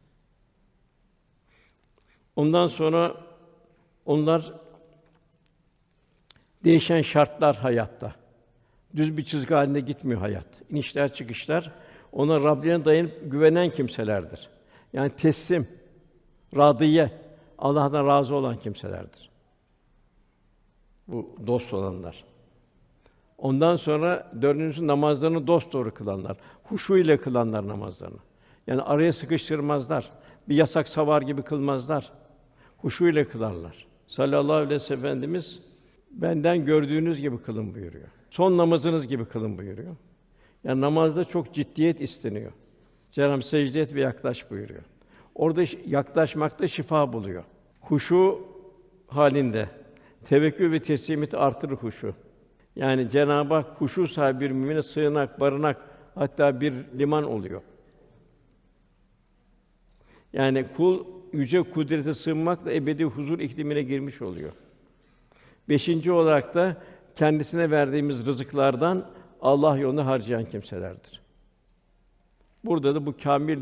[2.35, 3.15] Ondan sonra
[4.05, 4.53] onlar
[6.63, 8.15] değişen şartlar hayatta.
[8.95, 10.47] Düz bir çizgi halinde gitmiyor hayat.
[10.69, 11.71] İnişler çıkışlar.
[12.11, 14.49] Ona Rabbine dayanıp güvenen kimselerdir.
[14.93, 15.67] Yani teslim,
[16.55, 17.11] radiye,
[17.57, 19.29] Allah'tan razı olan kimselerdir.
[21.07, 22.23] Bu dost olanlar.
[23.37, 26.37] Ondan sonra dördüncüsü namazlarını dost doğru kılanlar.
[26.63, 28.19] Huşu ile kılanlar namazlarını.
[28.67, 30.11] Yani araya sıkıştırmazlar.
[30.49, 32.11] Bir yasak savar gibi kılmazlar.
[32.77, 33.87] Huşu ile kılarlar.
[34.07, 35.59] Sallallahu aleyhi ve sellem Efendimiz
[36.11, 38.07] benden gördüğünüz gibi kılın buyuruyor.
[38.29, 39.95] Son namazınız gibi kılın buyuruyor.
[40.63, 42.51] Yani namazda çok ciddiyet isteniyor.
[43.11, 44.83] Cenab-ı secde et ve yaklaş buyuruyor.
[45.35, 47.43] Orada yaklaşmakta şifa buluyor.
[47.81, 48.39] Huşu
[49.07, 49.69] halinde
[50.25, 52.13] tevekkül ve teslimiyeti artırır huşu.
[52.75, 55.77] Yani Cenab-ı Hak huşu sahibi bir mümine sığınak, barınak
[56.15, 57.61] hatta bir liman oluyor.
[60.33, 64.51] Yani kul yüce kudrete sığınmakla ebedi huzur iklimine girmiş oluyor.
[65.69, 66.77] Beşinci olarak da
[67.15, 69.05] kendisine verdiğimiz rızıklardan
[69.41, 71.21] Allah yolunda harcayan kimselerdir.
[72.65, 73.59] Burada da bu kamil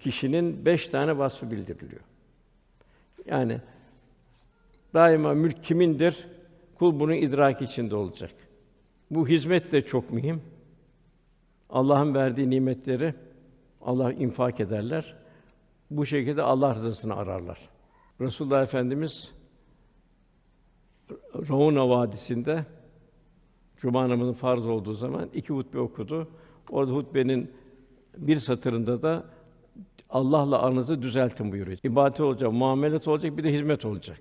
[0.00, 2.00] kişinin beş tane vasfı bildiriliyor.
[3.26, 3.60] Yani
[4.94, 6.26] Daima mülk kimindir?
[6.78, 8.30] Kul bunun idraki içinde olacak.
[9.10, 10.42] Bu hizmet de çok mühim.
[11.70, 13.14] Allah'ın verdiği nimetleri
[13.82, 15.16] Allah infak ederler.
[15.90, 17.58] Bu şekilde Allah rızasını ararlar.
[18.20, 19.32] Resulullah Efendimiz
[21.48, 22.64] Rauna Vadisi'nde
[23.80, 26.28] Cuma namazının farz olduğu zaman iki hutbe okudu.
[26.70, 27.50] Orada hutbenin
[28.16, 29.24] bir satırında da
[30.10, 31.78] Allah'la aranızı düzeltin buyuruyor.
[31.82, 34.20] İbadet olacak, muamelet olacak, bir de hizmet olacak.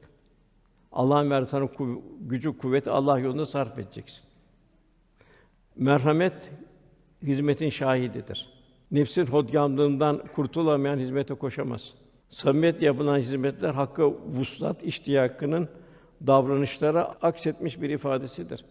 [0.92, 4.24] Allah'ın verdiği sana kuv- gücü, kuvveti Allah yolunda sarf edeceksin.
[5.76, 6.52] Merhamet
[7.24, 8.50] hizmetin şahididir.
[8.92, 11.94] Nefsin hodgamlığından kurtulamayan hizmete koşamaz.
[12.30, 15.70] Samimiyet yapılan hizmetler hakkı vuslat iştiyakının
[16.28, 18.66] davranışlara aksetmiş bir ifadesidir.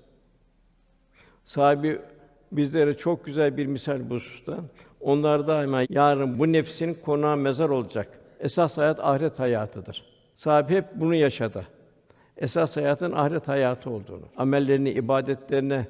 [1.44, 2.00] Sahibi
[2.52, 4.58] bizlere çok güzel bir misal bu hususta.
[5.00, 8.08] Onlar daima yarın bu nefsin konağı mezar olacak.
[8.40, 10.04] Esas hayat ahiret hayatıdır.
[10.34, 11.66] Sahibi hep bunu yaşadı.
[12.36, 15.86] Esas hayatın ahiret hayatı olduğunu, amellerini, ibadetlerini,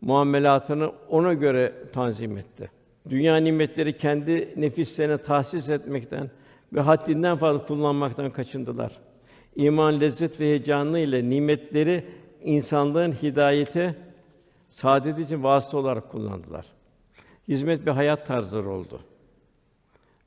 [0.00, 2.70] muamelatını ona göre tanzim etti.
[3.10, 6.30] Dünya nimetleri kendi nefislerine tahsis etmekten
[6.72, 8.92] ve haddinden fazla kullanmaktan kaçındılar.
[9.56, 12.04] İman, lezzet ve heyecanı ile nimetleri
[12.42, 13.94] insanlığın hidayete,
[14.70, 16.66] saadet için vasıta olarak kullandılar.
[17.48, 19.00] Hizmet bir hayat tarzları oldu.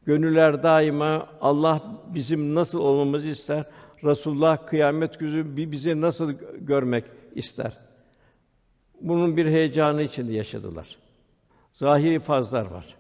[0.05, 1.81] Gönüller daima Allah
[2.13, 3.65] bizim nasıl olmamızı ister,
[4.03, 7.03] Resulullah kıyamet günü bi- bizi nasıl gö- görmek
[7.35, 7.77] ister.
[9.01, 10.97] Bunun bir heyecanı içinde yaşadılar.
[11.73, 12.95] Zahiri fazlar var.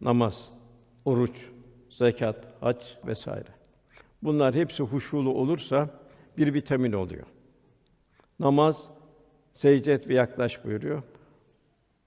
[0.00, 0.48] Namaz,
[1.04, 1.36] oruç,
[1.90, 3.57] zekat, hac vesaire.
[4.22, 5.90] Bunlar hepsi huşulu olursa
[6.36, 7.26] bir vitamin oluyor.
[8.40, 8.88] Namaz
[9.54, 11.02] secde et ve yaklaş buyuruyor.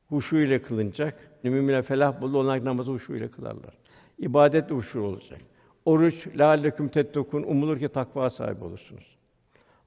[0.10, 1.32] Huşu ile kılınacak.
[1.44, 3.78] Müminler felah buldu onlar namazı huşu ile kılarlar.
[4.20, 5.42] İbadet de huşu olacak.
[5.86, 9.18] Oruç lâlleküm tettekûn umulur ki takva sahibi olursunuz.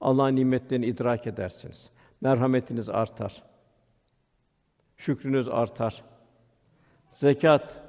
[0.01, 1.91] Allah'ın nimetlerini idrak edersiniz.
[2.21, 3.43] Merhametiniz artar.
[4.97, 6.05] Şükrünüz artar.
[7.09, 7.83] Zekat,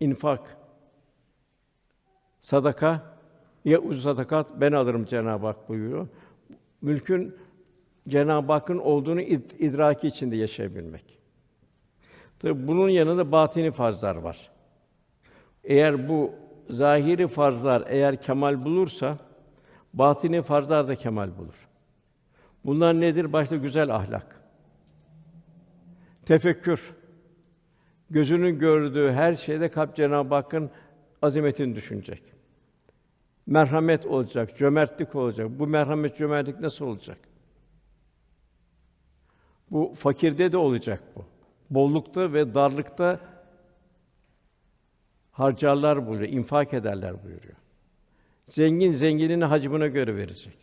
[0.00, 0.56] infak,
[2.40, 3.13] sadaka
[3.64, 6.08] ya sadakat ben alırım Cenab-ı Hak buyuruyor.
[6.82, 7.34] Mülkün
[8.08, 11.18] Cenab-ı Hakk'ın olduğunu id- idraki içinde yaşayabilmek.
[12.38, 14.50] Tabi bunun yanında batini farzlar var.
[15.64, 16.32] Eğer bu
[16.70, 19.18] zahiri farzlar eğer kemal bulursa
[19.94, 21.68] batini farzlar da kemal bulur.
[22.64, 23.32] Bunlar nedir?
[23.32, 24.40] Başta güzel ahlak.
[26.26, 26.94] Tefekkür.
[28.10, 30.70] Gözünün gördüğü her şeyde kalp Cenab-ı Hakk'ın
[31.22, 32.22] azametini düşünecek.
[33.46, 35.50] Merhamet olacak, cömertlik olacak.
[35.58, 37.18] Bu merhamet, cömertlik nasıl olacak?
[39.70, 41.24] Bu fakirde de olacak bu.
[41.70, 43.20] Bollukta ve darlıkta
[45.32, 47.54] harcarlar buyuruyor, infak ederler buyuruyor.
[48.48, 50.54] Zengin zenginini hacmına göre verecek.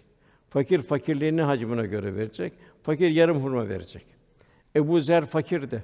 [0.50, 2.54] Fakir fakirliğini hacmına göre verecek.
[2.84, 4.06] Fakir yarım hurma verecek.
[4.76, 5.84] Ebu Zer fakirdi.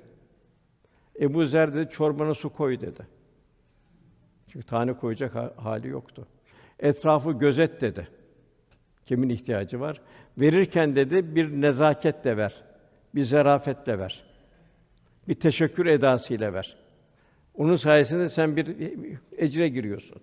[1.19, 3.07] Ebu Zer dedi çorbana su koy dedi.
[4.47, 6.27] Çünkü tane koyacak ha- hali yoktu.
[6.79, 8.07] Etrafı gözet dedi.
[9.05, 10.01] Kimin ihtiyacı var?
[10.37, 12.63] Verirken dedi bir nezaketle ver.
[13.15, 14.23] Bir zarafetle ver.
[15.27, 16.77] Bir teşekkür edasıyla ver.
[17.55, 18.67] Onun sayesinde sen bir
[19.37, 20.21] ecre giriyorsun.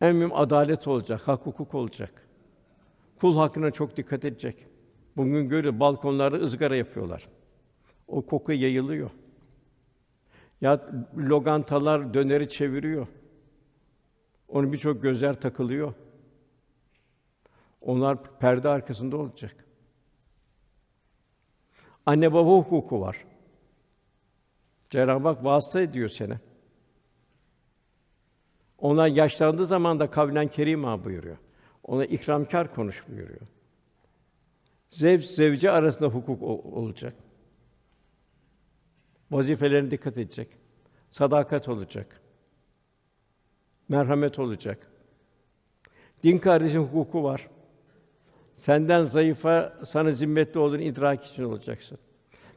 [0.00, 2.12] En mühim adalet olacak, hak hukuk olacak.
[3.20, 4.66] Kul hakkına çok dikkat edecek.
[5.16, 7.28] Bugün görüyor balkonlarda ızgara yapıyorlar.
[8.08, 9.10] O koku yayılıyor.
[10.60, 10.80] Ya
[11.16, 13.06] logantalar döneri çeviriyor.
[14.50, 15.94] Onun birçok gözler takılıyor.
[17.80, 19.64] Onlar perde arkasında olacak.
[22.06, 23.24] Anne baba hukuku var.
[24.90, 26.38] Cenab-ı Hak vasıta ediyor seni.
[28.78, 31.36] Onlar yaşlandığı zaman da kavlen kerima buyuruyor.
[31.84, 33.46] Ona ikramkar konuş buyuruyor.
[34.90, 37.14] Zevc zevce arasında hukuk ol- olacak.
[39.30, 40.48] Vazifelerine dikkat edecek.
[41.10, 42.20] Sadakat olacak.
[43.90, 44.78] Merhamet olacak.
[46.22, 47.48] Din kardeşin hukuku var.
[48.54, 51.98] Senden zayıfa sana zimmetli olduğunu idrak için olacaksın.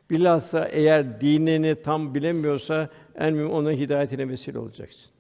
[0.10, 5.12] Bilhassa eğer dinini tam bilemiyorsa en mühim ona hidayetine vesile olacaksın.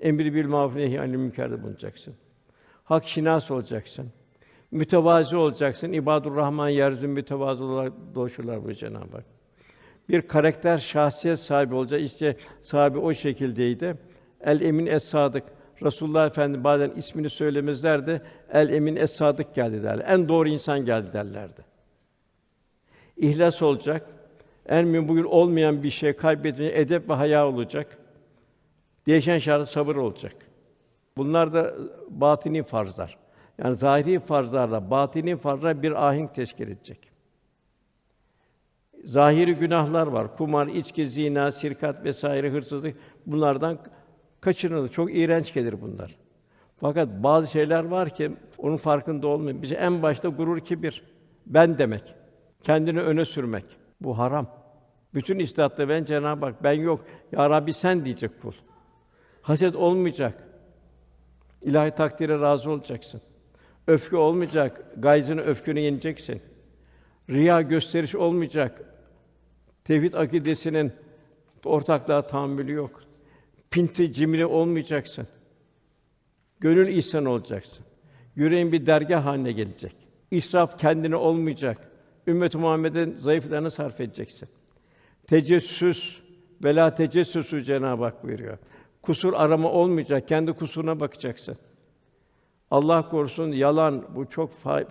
[0.00, 2.14] Emri bil maruf nehy anil münker'de bulunacaksın.
[2.84, 4.10] Hak şinas olacaksın.
[4.70, 5.92] Mütevazi olacaksın.
[5.92, 9.24] İbadur Rahman yeryüzünde mütevazı olarak dolaşırlar bu Cenab-ı Hak.
[10.08, 12.00] Bir karakter, şahsiyet sahibi olacak.
[12.00, 13.96] İşte sahibi o şekildeydi.
[14.42, 15.44] El Emin Es Sadık.
[15.82, 18.22] Resulullah Efendimiz bazen ismini söylemezlerdi.
[18.52, 20.04] El Emin Es Sadık geldi derler.
[20.08, 21.64] En doğru insan geldi derlerdi.
[23.16, 24.06] İhlas olacak.
[24.70, 27.98] Mühim bugün olmayan bir şey kaybedince edep ve haya olacak.
[29.06, 30.34] Değişen şart sabır olacak.
[31.16, 31.74] Bunlar da
[32.08, 33.18] batini farzlar.
[33.58, 36.98] Yani zahiri farzlarla batini farzlar bir ahenk teşkil edecek.
[39.04, 40.36] Zahiri günahlar var.
[40.36, 43.78] Kumar, içki, zina, sirkat vesaire, hırsızlık bunlardan
[44.42, 44.88] kaçınılır.
[44.88, 46.16] Çok iğrenç gelir bunlar.
[46.80, 49.62] Fakat bazı şeyler var ki onun farkında olmuyor.
[49.62, 51.02] Bize en başta gurur, kibir,
[51.46, 52.14] ben demek,
[52.62, 53.64] kendini öne sürmek.
[54.00, 54.46] Bu haram.
[55.14, 57.04] Bütün istihatta ben Cenab-ı Hak ben yok.
[57.32, 58.52] Ya Rabbi sen diyecek kul.
[59.42, 60.48] Haset olmayacak.
[61.62, 63.20] İlahi takdire razı olacaksın.
[63.86, 64.84] Öfke olmayacak.
[64.96, 66.42] Gayzını öfkünü yeneceksin.
[67.30, 68.84] Riya gösteriş olmayacak.
[69.84, 70.92] Tevhid akidesinin
[71.64, 73.02] ortaklığa tahammülü yok.
[73.72, 75.26] Pinti, cimri olmayacaksın.
[76.60, 77.84] Gönül ihsan olacaksın.
[78.36, 79.96] Yüreğin bir dergah haline gelecek.
[80.30, 81.90] İsraf kendine olmayacak.
[82.26, 84.48] Ümmet-i Muhammed'in zayıflarını sarf edeceksin.
[85.26, 86.18] Tecessüs,
[86.64, 88.58] vela tecessüsü Cenab-ı Hak buyuruyor.
[89.02, 91.56] Kusur arama olmayacak, kendi kusuruna bakacaksın.
[92.70, 94.86] Allah korusun yalan bu çok fa-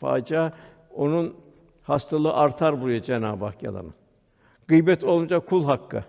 [0.00, 0.52] facia.
[0.94, 1.36] Onun
[1.82, 3.90] hastalığı artar buraya Cenab-ı Hak yalanı.
[4.66, 6.04] Gıybet olunca kul hakkı.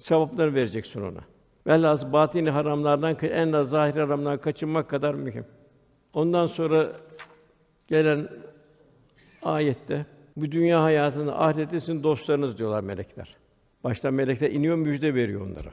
[0.00, 1.20] Sevapları vereceksin ona.
[1.66, 5.44] Velhâsıl batini haramlardan en az zahir haramlardan kaçınmak kadar mühim.
[6.12, 6.92] Ondan sonra
[7.88, 8.28] gelen
[9.42, 13.36] ayette bu dünya hayatında ahirette sizin dostlarınız diyorlar melekler.
[13.84, 15.70] Başta melekler iniyor müjde veriyor onlara.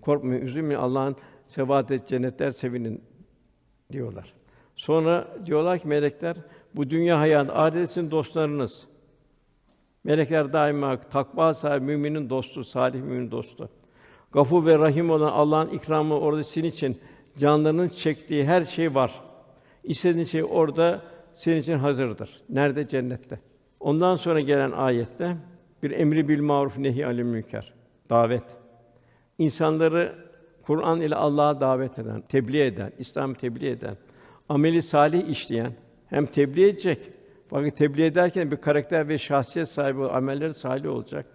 [0.00, 0.80] Korkmayın, üzülmeyin.
[0.80, 1.16] Allah'ın
[1.46, 3.02] sebat et cennetler sevinin
[3.92, 4.32] diyorlar.
[4.76, 6.36] Sonra diyorlar ki melekler
[6.74, 8.86] bu dünya hayatı ahirette sizin dostlarınız.
[10.04, 13.68] Melekler daima takva sahibi müminin dostu, salih müminin dostu.
[14.32, 16.98] Gafur ve Rahim olan Allah'ın ikramı orada senin için
[17.38, 19.20] canlarının çektiği her şey var.
[19.84, 21.02] İstediğin şey orada
[21.34, 22.42] senin için hazırdır.
[22.48, 22.88] Nerede?
[22.88, 23.40] Cennette.
[23.80, 25.36] Ondan sonra gelen ayette
[25.82, 27.72] bir emri bil maruf nehi anil münker.
[28.10, 28.44] Davet.
[29.38, 30.14] İnsanları
[30.62, 33.96] Kur'an ile Allah'a davet eden, tebliğ eden, İslam'ı tebliğ eden,
[34.48, 35.72] ameli salih işleyen
[36.06, 36.98] hem tebliğ edecek.
[37.50, 41.26] Fakat tebliğ ederken bir karakter ve şahsiyet sahibi, amelleri salih olacak.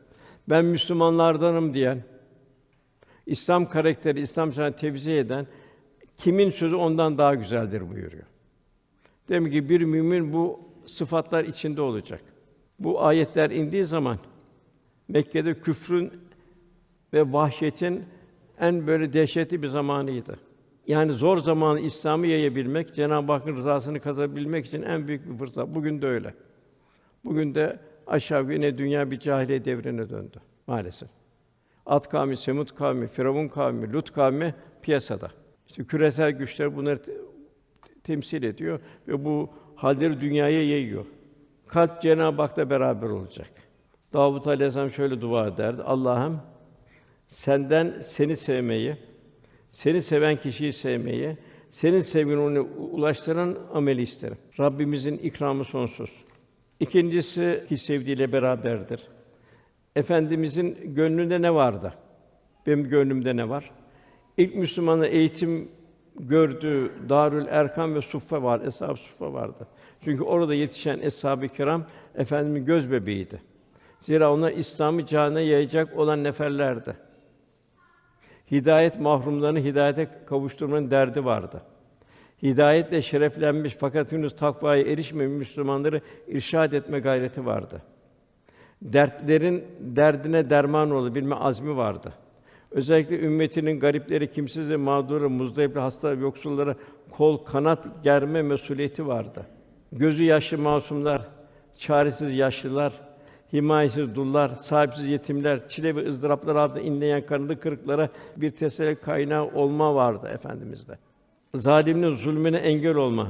[0.49, 2.03] Ben Müslümanlardanım diyen,
[3.25, 5.47] İslam karakteri, İslam sana tevzi eden
[6.17, 8.23] kimin sözü ondan daha güzeldir buyuruyor.
[9.29, 12.21] Demek ki bir mümin bu sıfatlar içinde olacak.
[12.79, 14.17] Bu ayetler indiği zaman
[15.07, 16.11] Mekke'de küfrün
[17.13, 18.03] ve vahşetin
[18.59, 20.39] en böyle dehşetli bir zamanıydı.
[20.87, 25.67] Yani zor zamanı İslam'ı yayabilmek, Cenab-ı Hakk'ın rızasını kazanabilmek için en büyük bir fırsat.
[25.67, 26.33] Bugün de öyle.
[27.25, 31.09] Bugün de aşağı yine dünya bir cahiliye devrine döndü maalesef.
[31.85, 35.31] Ad kavmi, Semud kavmi, Firavun kavmi, Lut kavmi piyasada.
[35.67, 37.17] İşte küresel güçler bunları te-
[38.03, 41.05] temsil ediyor ve bu halleri dünyaya yayıyor.
[41.67, 43.49] Kalp Cenab-ı Hak'la beraber olacak.
[44.13, 45.81] Davud Aleyhisselam şöyle dua ederdi.
[45.83, 46.41] Allah'ım
[47.27, 48.97] senden seni sevmeyi,
[49.69, 51.37] seni seven kişiyi sevmeyi,
[51.71, 54.37] senin sevgini ona ulaştıran ameli isterim.
[54.59, 56.09] Rabbimizin ikramı sonsuz.
[56.79, 59.01] İkincisi ki sevdiğiyle beraberdir.
[59.95, 61.93] Efendimizin gönlünde ne vardı?
[62.67, 63.71] Benim gönlümde ne var?
[64.37, 65.71] İlk Müslümanın eğitim
[66.19, 69.67] gördüğü Darül Erkam ve Suffe var, Eshab-ı Suffe vardı.
[70.01, 71.85] Çünkü orada yetişen eshab-ı kiram
[72.15, 73.41] efendimin göz bebeğiydi.
[73.99, 76.97] Zira onlar İslam'ı cihana yayacak olan neferlerdi.
[78.51, 81.61] Hidayet mahrumlarını hidayete kavuşturmanın derdi vardı.
[82.43, 87.81] Hidayetle şereflenmiş fakat henüz takvaya erişmemiş Müslümanları irşad etme gayreti vardı.
[88.81, 92.13] Dertlerin derdine derman olabilme azmi vardı.
[92.71, 96.75] Özellikle ümmetinin garipleri, kimsiz ve mağduru, muzdarip, hasta, yoksullara
[97.11, 99.45] kol kanat germe mesuliyeti vardı.
[99.91, 101.21] Gözü yaşlı masumlar,
[101.77, 102.93] çaresiz yaşlılar,
[103.55, 109.95] himayesiz dullar, sahipsiz yetimler, çile ve ızdıraplar altında inleyen kanadı kırıklara bir teselli kaynağı olma
[109.95, 110.97] vardı efendimizde.
[111.55, 113.27] Zalimin zulmüne engel olma,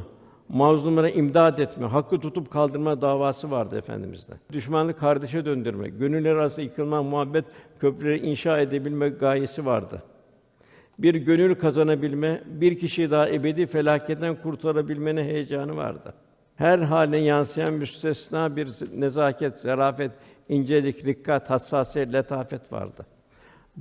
[0.49, 4.34] mazlumlara imdad etme, hakkı tutup kaldırma davası vardı efendimizde.
[4.51, 7.45] Düşmanı kardeşe döndürme, gönüller arasında yıkılma, muhabbet
[7.80, 10.03] köprüleri inşa edebilme gayesi vardı.
[10.99, 16.13] Bir gönül kazanabilme, bir kişiyi daha ebedi felaketten kurtarabilmenin heyecanı vardı.
[16.56, 20.12] Her haline yansıyan müstesna bir nezaket, zarafet,
[20.49, 23.06] incelik, dikkat, hassasiyet, letafet vardı.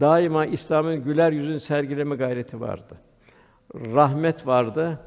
[0.00, 2.94] Daima İslam'ın güler yüzünü sergileme gayreti vardı.
[3.74, 4.98] Rahmet vardı.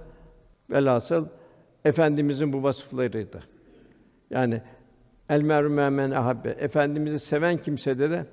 [0.69, 1.25] Velhasıl
[1.85, 3.39] efendimizin bu vasıflarıydı.
[4.29, 4.61] Yani
[5.29, 6.49] el mer'u men ahabbe.
[6.49, 8.25] Efendimizi seven kimsede de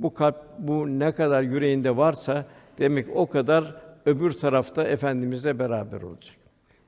[0.00, 2.44] bu kalp bu ne kadar yüreğinde varsa
[2.78, 3.74] demek o kadar
[4.06, 6.36] öbür tarafta efendimizle beraber olacak.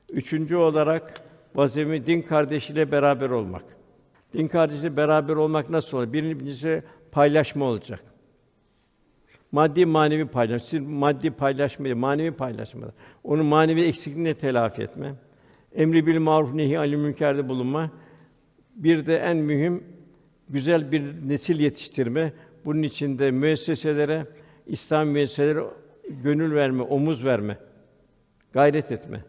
[0.09, 3.65] Üçüncü olarak vazifemiz din kardeşiyle beraber olmak.
[4.35, 6.13] Din kardeşiyle beraber olmak nasıl olur?
[6.13, 6.83] Birincisi
[7.13, 8.05] paylaşma olacak.
[9.53, 10.69] Maddi manevi paylaşma.
[10.69, 12.87] Siz maddi paylaşmayı, manevi paylaşma.
[13.25, 15.15] Onun manevi eksikliğini telafi etme.
[15.75, 17.91] Emri bil maruf nehi anil münkerde bulunma.
[18.77, 19.85] Bir de en mühim
[20.49, 22.33] güzel bir nesil yetiştirme.
[22.65, 24.27] Bunun için de müesseselere,
[24.67, 25.65] İslam müesseselere
[26.09, 27.59] gönül verme, omuz verme,
[28.53, 29.25] gayret etme.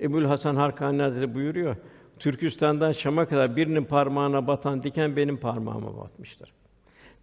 [0.00, 1.76] Ebul Hasan Harkani Hazretleri buyuruyor.
[2.18, 6.52] Türkistan'dan Şam'a kadar birinin parmağına batan diken benim parmağıma batmıştır.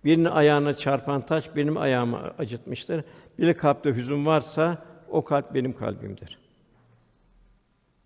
[0.05, 3.03] Birinin ayağına çarpan taş benim ayağımı acıtmıştır.
[3.39, 6.37] Bir kalpte hüzün varsa o kalp benim kalbimdir.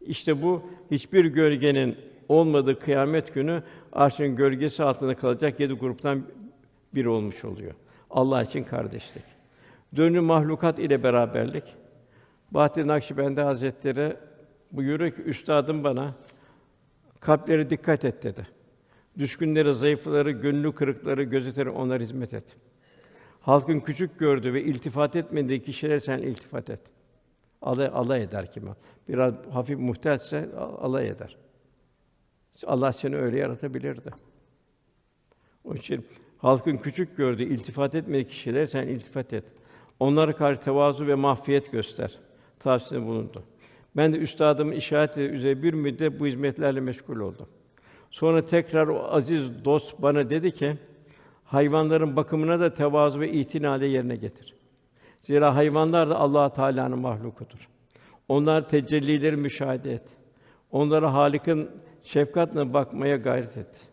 [0.01, 1.97] İşte bu hiçbir gölgenin
[2.29, 3.63] olmadığı kıyamet günü
[3.93, 6.23] arşın gölgesi altında kalacak yedi gruptan
[6.95, 7.73] biri olmuş oluyor.
[8.09, 9.23] Allah için kardeşlik.
[9.95, 11.63] Dönü mahlukat ile beraberlik.
[12.51, 14.17] Bahattin Nakşibendi Hazretleri
[14.71, 16.13] buyuruyor ki üstadım bana
[17.19, 18.47] kalplere dikkat et dedi.
[19.19, 22.55] Düşkünleri, zayıfları, gönlü kırıkları gözeterek onlara hizmet et.
[23.41, 26.81] Halkın küçük gördüğü ve iltifat etmediği kişilere sen iltifat et.
[27.61, 28.69] Alay, alay eder kim?
[29.09, 30.49] Biraz hafif muhtelse
[30.81, 31.37] alay eder.
[32.65, 34.11] Allah seni öyle yaratabilirdi.
[35.63, 36.05] Onun için
[36.37, 39.43] halkın küçük gördüğü, iltifat etmediği kişilere sen iltifat et.
[39.99, 42.19] Onlara karşı tevazu ve mahfiyet göster.
[42.59, 43.43] Tavsiyede bulundu.
[43.97, 47.47] Ben de üstadımın işareti üzere bir müddet bu hizmetlerle meşgul oldum.
[48.11, 50.77] Sonra tekrar o aziz dost bana dedi ki,
[51.45, 54.55] hayvanların bakımına da tevazu ve itinayla yerine getir.
[55.21, 57.69] Zira hayvanlar da Allah Teala'nın mahlukudur.
[58.27, 60.03] Onlar tecellileri müşahede et.
[60.71, 61.69] Onlara Halik'in
[62.03, 63.87] şefkatle bakmaya gayret et.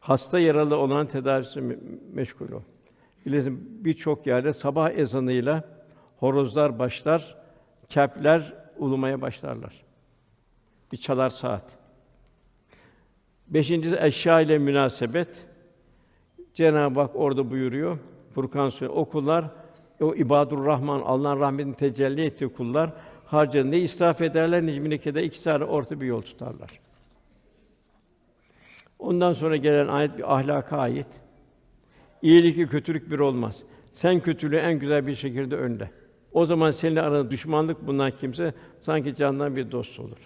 [0.00, 1.78] Hasta yaralı olan tedavisi me-
[2.12, 2.62] meşgul ol.
[3.26, 5.64] Bilirsin birçok yerde sabah ezanıyla
[6.16, 7.36] horozlar başlar,
[7.88, 9.84] kepler ulumaya başlarlar.
[10.92, 11.64] Bir çalar saat.
[13.48, 15.46] Beşincisi eşya ile münasebet.
[16.54, 17.98] Cenab-ı Hak orada buyuruyor.
[18.34, 19.08] Furkan Suresi o
[20.00, 22.92] o ibadur Rahman Allah'ın rahmetini tecelli ettiği kullar
[23.24, 26.80] harcanı ne israf ederler ne cimrilikede ikisi arasında orta bir yol tutarlar.
[28.98, 31.06] Ondan sonra gelen ayet bir ahlaka ait.
[32.22, 33.62] İyilik kötülük bir olmaz.
[33.92, 35.90] Sen kötülüğü en güzel bir şekilde önle.
[36.38, 40.16] O zaman seninle aranda düşmanlık bulunan kimse sanki candan bir dost olur.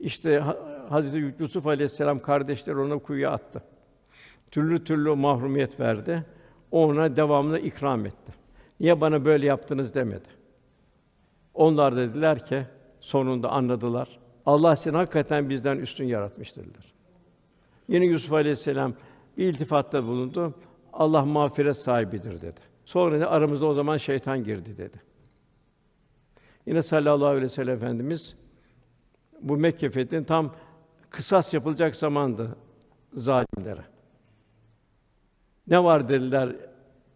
[0.00, 0.56] İşte Ha-
[0.88, 3.62] Hazreti Yusuf Aleyhisselam kardeşler ona kuyuya attı.
[4.50, 6.24] Türlü türlü mahrumiyet verdi.
[6.70, 8.32] Ona devamlı ikram etti.
[8.80, 10.28] Niye bana böyle yaptınız demedi.
[11.54, 12.62] Onlar dediler ki
[13.00, 14.18] sonunda anladılar.
[14.46, 16.92] Allah seni hakikaten bizden üstün yaratmış dediler.
[17.88, 18.94] Yine Yusuf Aleyhisselam
[19.36, 20.54] bir iltifatta bulundu.
[20.92, 22.60] Allah mağfiret sahibidir dedi.
[22.84, 25.09] Sonra da aramızda o zaman şeytan girdi dedi.
[26.70, 28.34] Yine sallallahu aleyhi ve sellem Efendimiz
[29.40, 30.54] bu Mekke fethinin tam
[31.10, 32.56] kısas yapılacak zamandı
[33.12, 33.84] zalimlere.
[35.66, 36.56] Ne var dediler,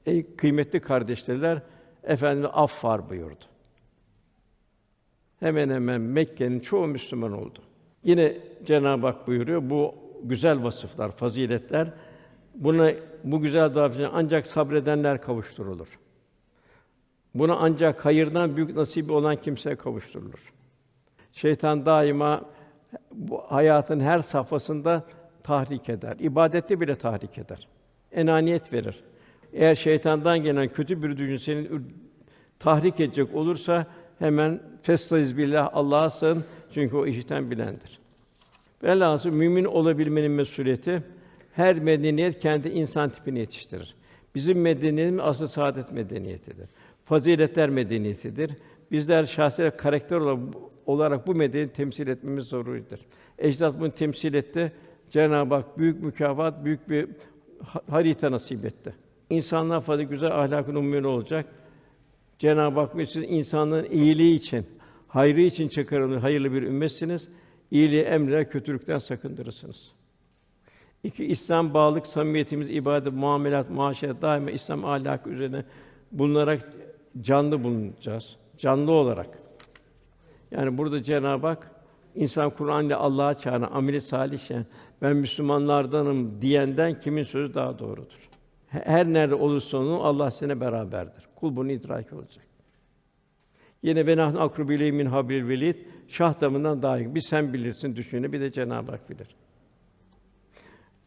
[0.07, 1.63] ey kıymetli kardeşler,
[2.03, 3.45] Efendimiz af var buyurdu.
[5.41, 7.59] Hemen hemen Mekke'nin çoğu Müslüman oldu.
[8.05, 11.93] Yine Cenab-ı Hak buyuruyor, bu güzel vasıflar, faziletler,
[12.55, 12.93] buna
[13.25, 15.99] bu güzel davranışa ancak sabredenler kavuşturulur.
[17.35, 20.53] Buna ancak hayırdan büyük nasibi olan kimseye kavuşturulur.
[21.33, 22.43] Şeytan daima
[23.13, 25.05] bu hayatın her safhasında
[25.43, 26.17] tahrik eder.
[26.21, 27.69] İbadette bile tahrik eder.
[28.13, 29.03] Enaniyet verir.
[29.53, 31.69] Eğer şeytandan gelen kötü bir düşünce seni
[32.59, 33.87] tahrik edecek olursa
[34.19, 37.99] hemen festaiz billah Allah'a sığın çünkü o işiten bilendir.
[38.83, 41.03] Velhâsıl mümin olabilmenin mesuliyeti
[41.53, 43.95] her medeniyet kendi insan tipini yetiştirir.
[44.35, 46.69] Bizim medeniyetimiz asıl saadet medeniyetidir.
[47.05, 48.51] Faziletler medeniyetidir.
[48.93, 50.21] Bizler şahsi karakter
[50.87, 52.99] olarak, bu medeniyeti temsil etmemiz zorunludur.
[53.39, 54.73] Ecdat bunu temsil etti.
[55.11, 57.09] Cenab-ı Hak büyük mükafat, büyük bir
[57.63, 58.95] ha- harita nasip etti.
[59.31, 61.47] İnsanlar fazla güzel ahlakın umumi olacak.
[62.39, 64.67] Cenab-ı Hak siz insanlığın iyiliği için,
[65.09, 67.29] hayrı için çıkarılmış hayırlı bir ümmetsiniz.
[67.71, 69.93] İyiliği emre, kötülükten sakındırırsınız.
[71.05, 75.65] İki İslam bağlılık, samimiyetimiz, ibadet, muamelat, muaşeret daima İslam ahlakı üzerine
[76.13, 76.73] bulunarak
[77.21, 78.37] canlı bulunacağız.
[78.59, 79.39] Canlı olarak.
[80.51, 81.71] Yani burada Cenab-ı Hak
[82.15, 84.65] insan Kur'an ile Allah'a çağıran ameli salih yani
[85.03, 88.29] ben Müslümanlardanım diyenden kimin sözü daha doğrudur?
[88.69, 91.29] He- Her nerede olursa olsun Allah seninle beraberdir.
[91.35, 92.45] Kul bunu idrak olacak.
[93.83, 94.19] Yine ben
[94.75, 95.77] ileyhi min hablil velid
[96.09, 97.15] şah damından daha iyi.
[97.15, 99.37] Bir sen bilirsin düşünü bir de Cenab-ı Hak bilir.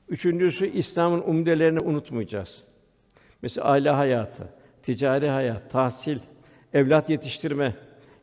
[0.10, 2.64] Üçüncüsü İslam'ın umdelerini unutmayacağız.
[3.42, 4.50] Mesela aile hayatı,
[4.88, 6.20] ticari hayat, tahsil,
[6.74, 7.74] evlat yetiştirme.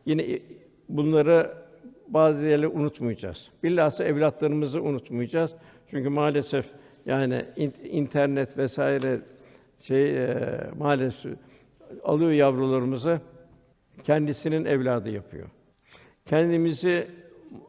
[0.06, 0.38] Yine
[0.88, 1.54] bunları
[2.08, 3.48] bazı yerleri unutmayacağız.
[3.62, 5.52] Bilhassa evlatlarımızı unutmayacağız.
[5.90, 6.66] Çünkü maalesef
[7.06, 9.20] yani in- internet vesaire
[9.80, 10.36] şey e,
[10.78, 11.32] maalesef
[12.04, 13.20] alıyor yavrularımızı
[14.04, 15.46] kendisinin evladı yapıyor.
[16.26, 17.08] Kendimizi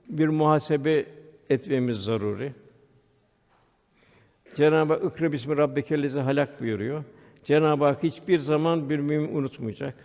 [0.10, 1.06] bir muhasebe
[1.50, 2.54] etmemiz zaruri.
[4.56, 7.04] Cenab-ı Hak "İkra bismi rabbikellezi halak" buyuruyor.
[7.46, 9.96] Cenab-ı Hak hiçbir zaman bir mümin unutmayacak.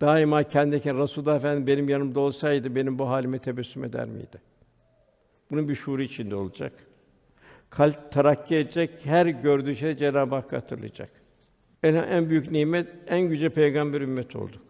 [0.00, 4.40] Daima kendine Resulullah Efendimiz benim yanımda olsaydı benim bu halime tebessüm eder miydi?
[5.50, 6.72] Bunun bir şuuru içinde olacak.
[7.70, 11.10] Kalp terakki edecek, her gördüğü şey Cenab-ı Hak hatırlayacak.
[11.82, 14.62] En, en büyük nimet, en yüce peygamber ümmet olduk.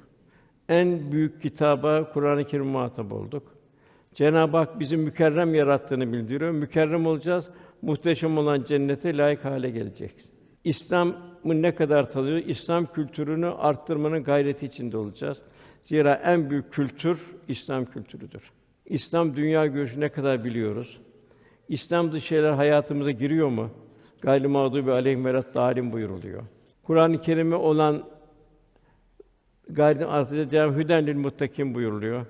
[0.69, 3.55] En büyük kitaba Kur'an-ı Kerim muhatap olduk.
[4.15, 6.51] Cenab-ı Hak bizi mükerrem yarattığını bildiriyor.
[6.51, 7.51] Mükerrem olacağız.
[7.83, 10.32] Muhteşem olan cennete layık hale gelecek.
[10.65, 12.39] İslam'ı ne kadar tanıyor?
[12.39, 15.39] İslam kültürünü arttırmanın gayreti içinde olacağız.
[15.83, 18.43] Zira en büyük kültür İslam kültürüdür.
[18.87, 20.99] İslam dünya görüşü ne kadar biliyoruz?
[21.69, 23.71] İslam dışı şeyler hayatımıza giriyor mu?
[24.21, 26.43] Gayri mağdubi aleyhim velat dalim buyuruluyor.
[26.83, 28.03] Kur'an-ı Kerim'e olan
[29.69, 32.27] gayri artıca Cenab-ı Hüden lil muttakin buyuruluyor.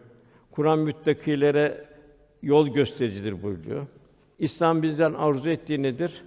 [0.50, 1.84] Kur'an müttakilere
[2.42, 3.86] yol göstericidir buyuruyor.
[4.38, 6.22] İslam bizden arzu ettiği nedir?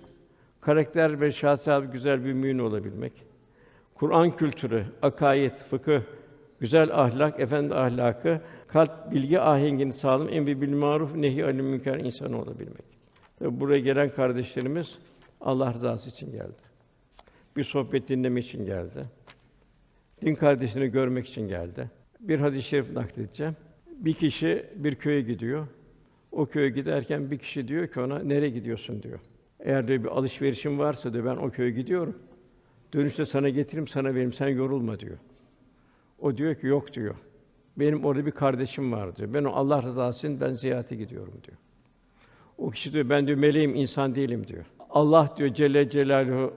[0.66, 3.14] Karakter ve şahsiyet güzel bir mümin olabilmek.
[3.96, 6.02] Kur'an kültürü, akaid, fıkıh,
[6.60, 12.42] güzel ahlak, efendi ahlakı, kalp bilgi ahengini sağlam, emri bil maruf, nehi anil münker insanı
[12.42, 12.86] olabilmek.
[13.42, 14.98] Ve buraya gelen kardeşlerimiz
[15.42, 16.62] Allah rızası için geldi.
[17.58, 19.02] Bir sohbet dinlemek için geldi.
[20.22, 21.90] Din kardeşini görmek için geldi.
[22.20, 23.56] Bir hadis-i şerif nakledeceğim.
[23.88, 25.68] Bir kişi bir köye gidiyor.
[26.32, 29.20] O köye giderken bir kişi diyor ki ona nereye gidiyorsun diyor.
[29.66, 32.16] Eğer diyor bir alışverişim varsa diyor ben o köye gidiyorum.
[32.94, 35.18] Dönüşte sana getireyim sana vereyim sen yorulma diyor.
[36.20, 37.16] O diyor ki yok diyor.
[37.78, 39.34] Benim orada bir kardeşim var diyor.
[39.34, 41.58] Ben o Allah rızası için ben ziyarete gidiyorum diyor.
[42.58, 44.66] O kişi diyor ben diyor meleğim insan değilim diyor.
[44.90, 46.54] Allah diyor Celle Celaluhu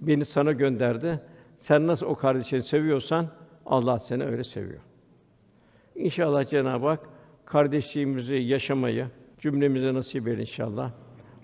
[0.00, 1.20] beni sana gönderdi.
[1.58, 3.26] Sen nasıl o kardeşini seviyorsan
[3.66, 4.80] Allah seni öyle seviyor.
[5.94, 7.00] İnşallah Cenab-ı Hak
[7.44, 9.06] kardeşliğimizi yaşamayı
[9.38, 10.92] cümlemize nasip eder inşallah.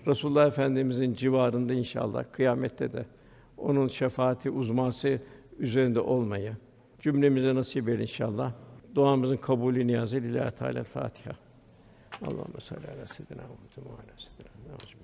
[0.07, 3.05] Resulullah Efendimizin civarında inşallah kıyamette de
[3.57, 5.19] onun şefaati uzması
[5.59, 6.55] üzerinde olmayı
[6.99, 8.53] cümlemize nasip eder inşallah.
[8.95, 11.35] Duamızın kabulü niyazı lillahi Teala Fatiha.
[12.21, 14.96] Allahumme salli ala seyyidina Muhammed ve ala seyyidina.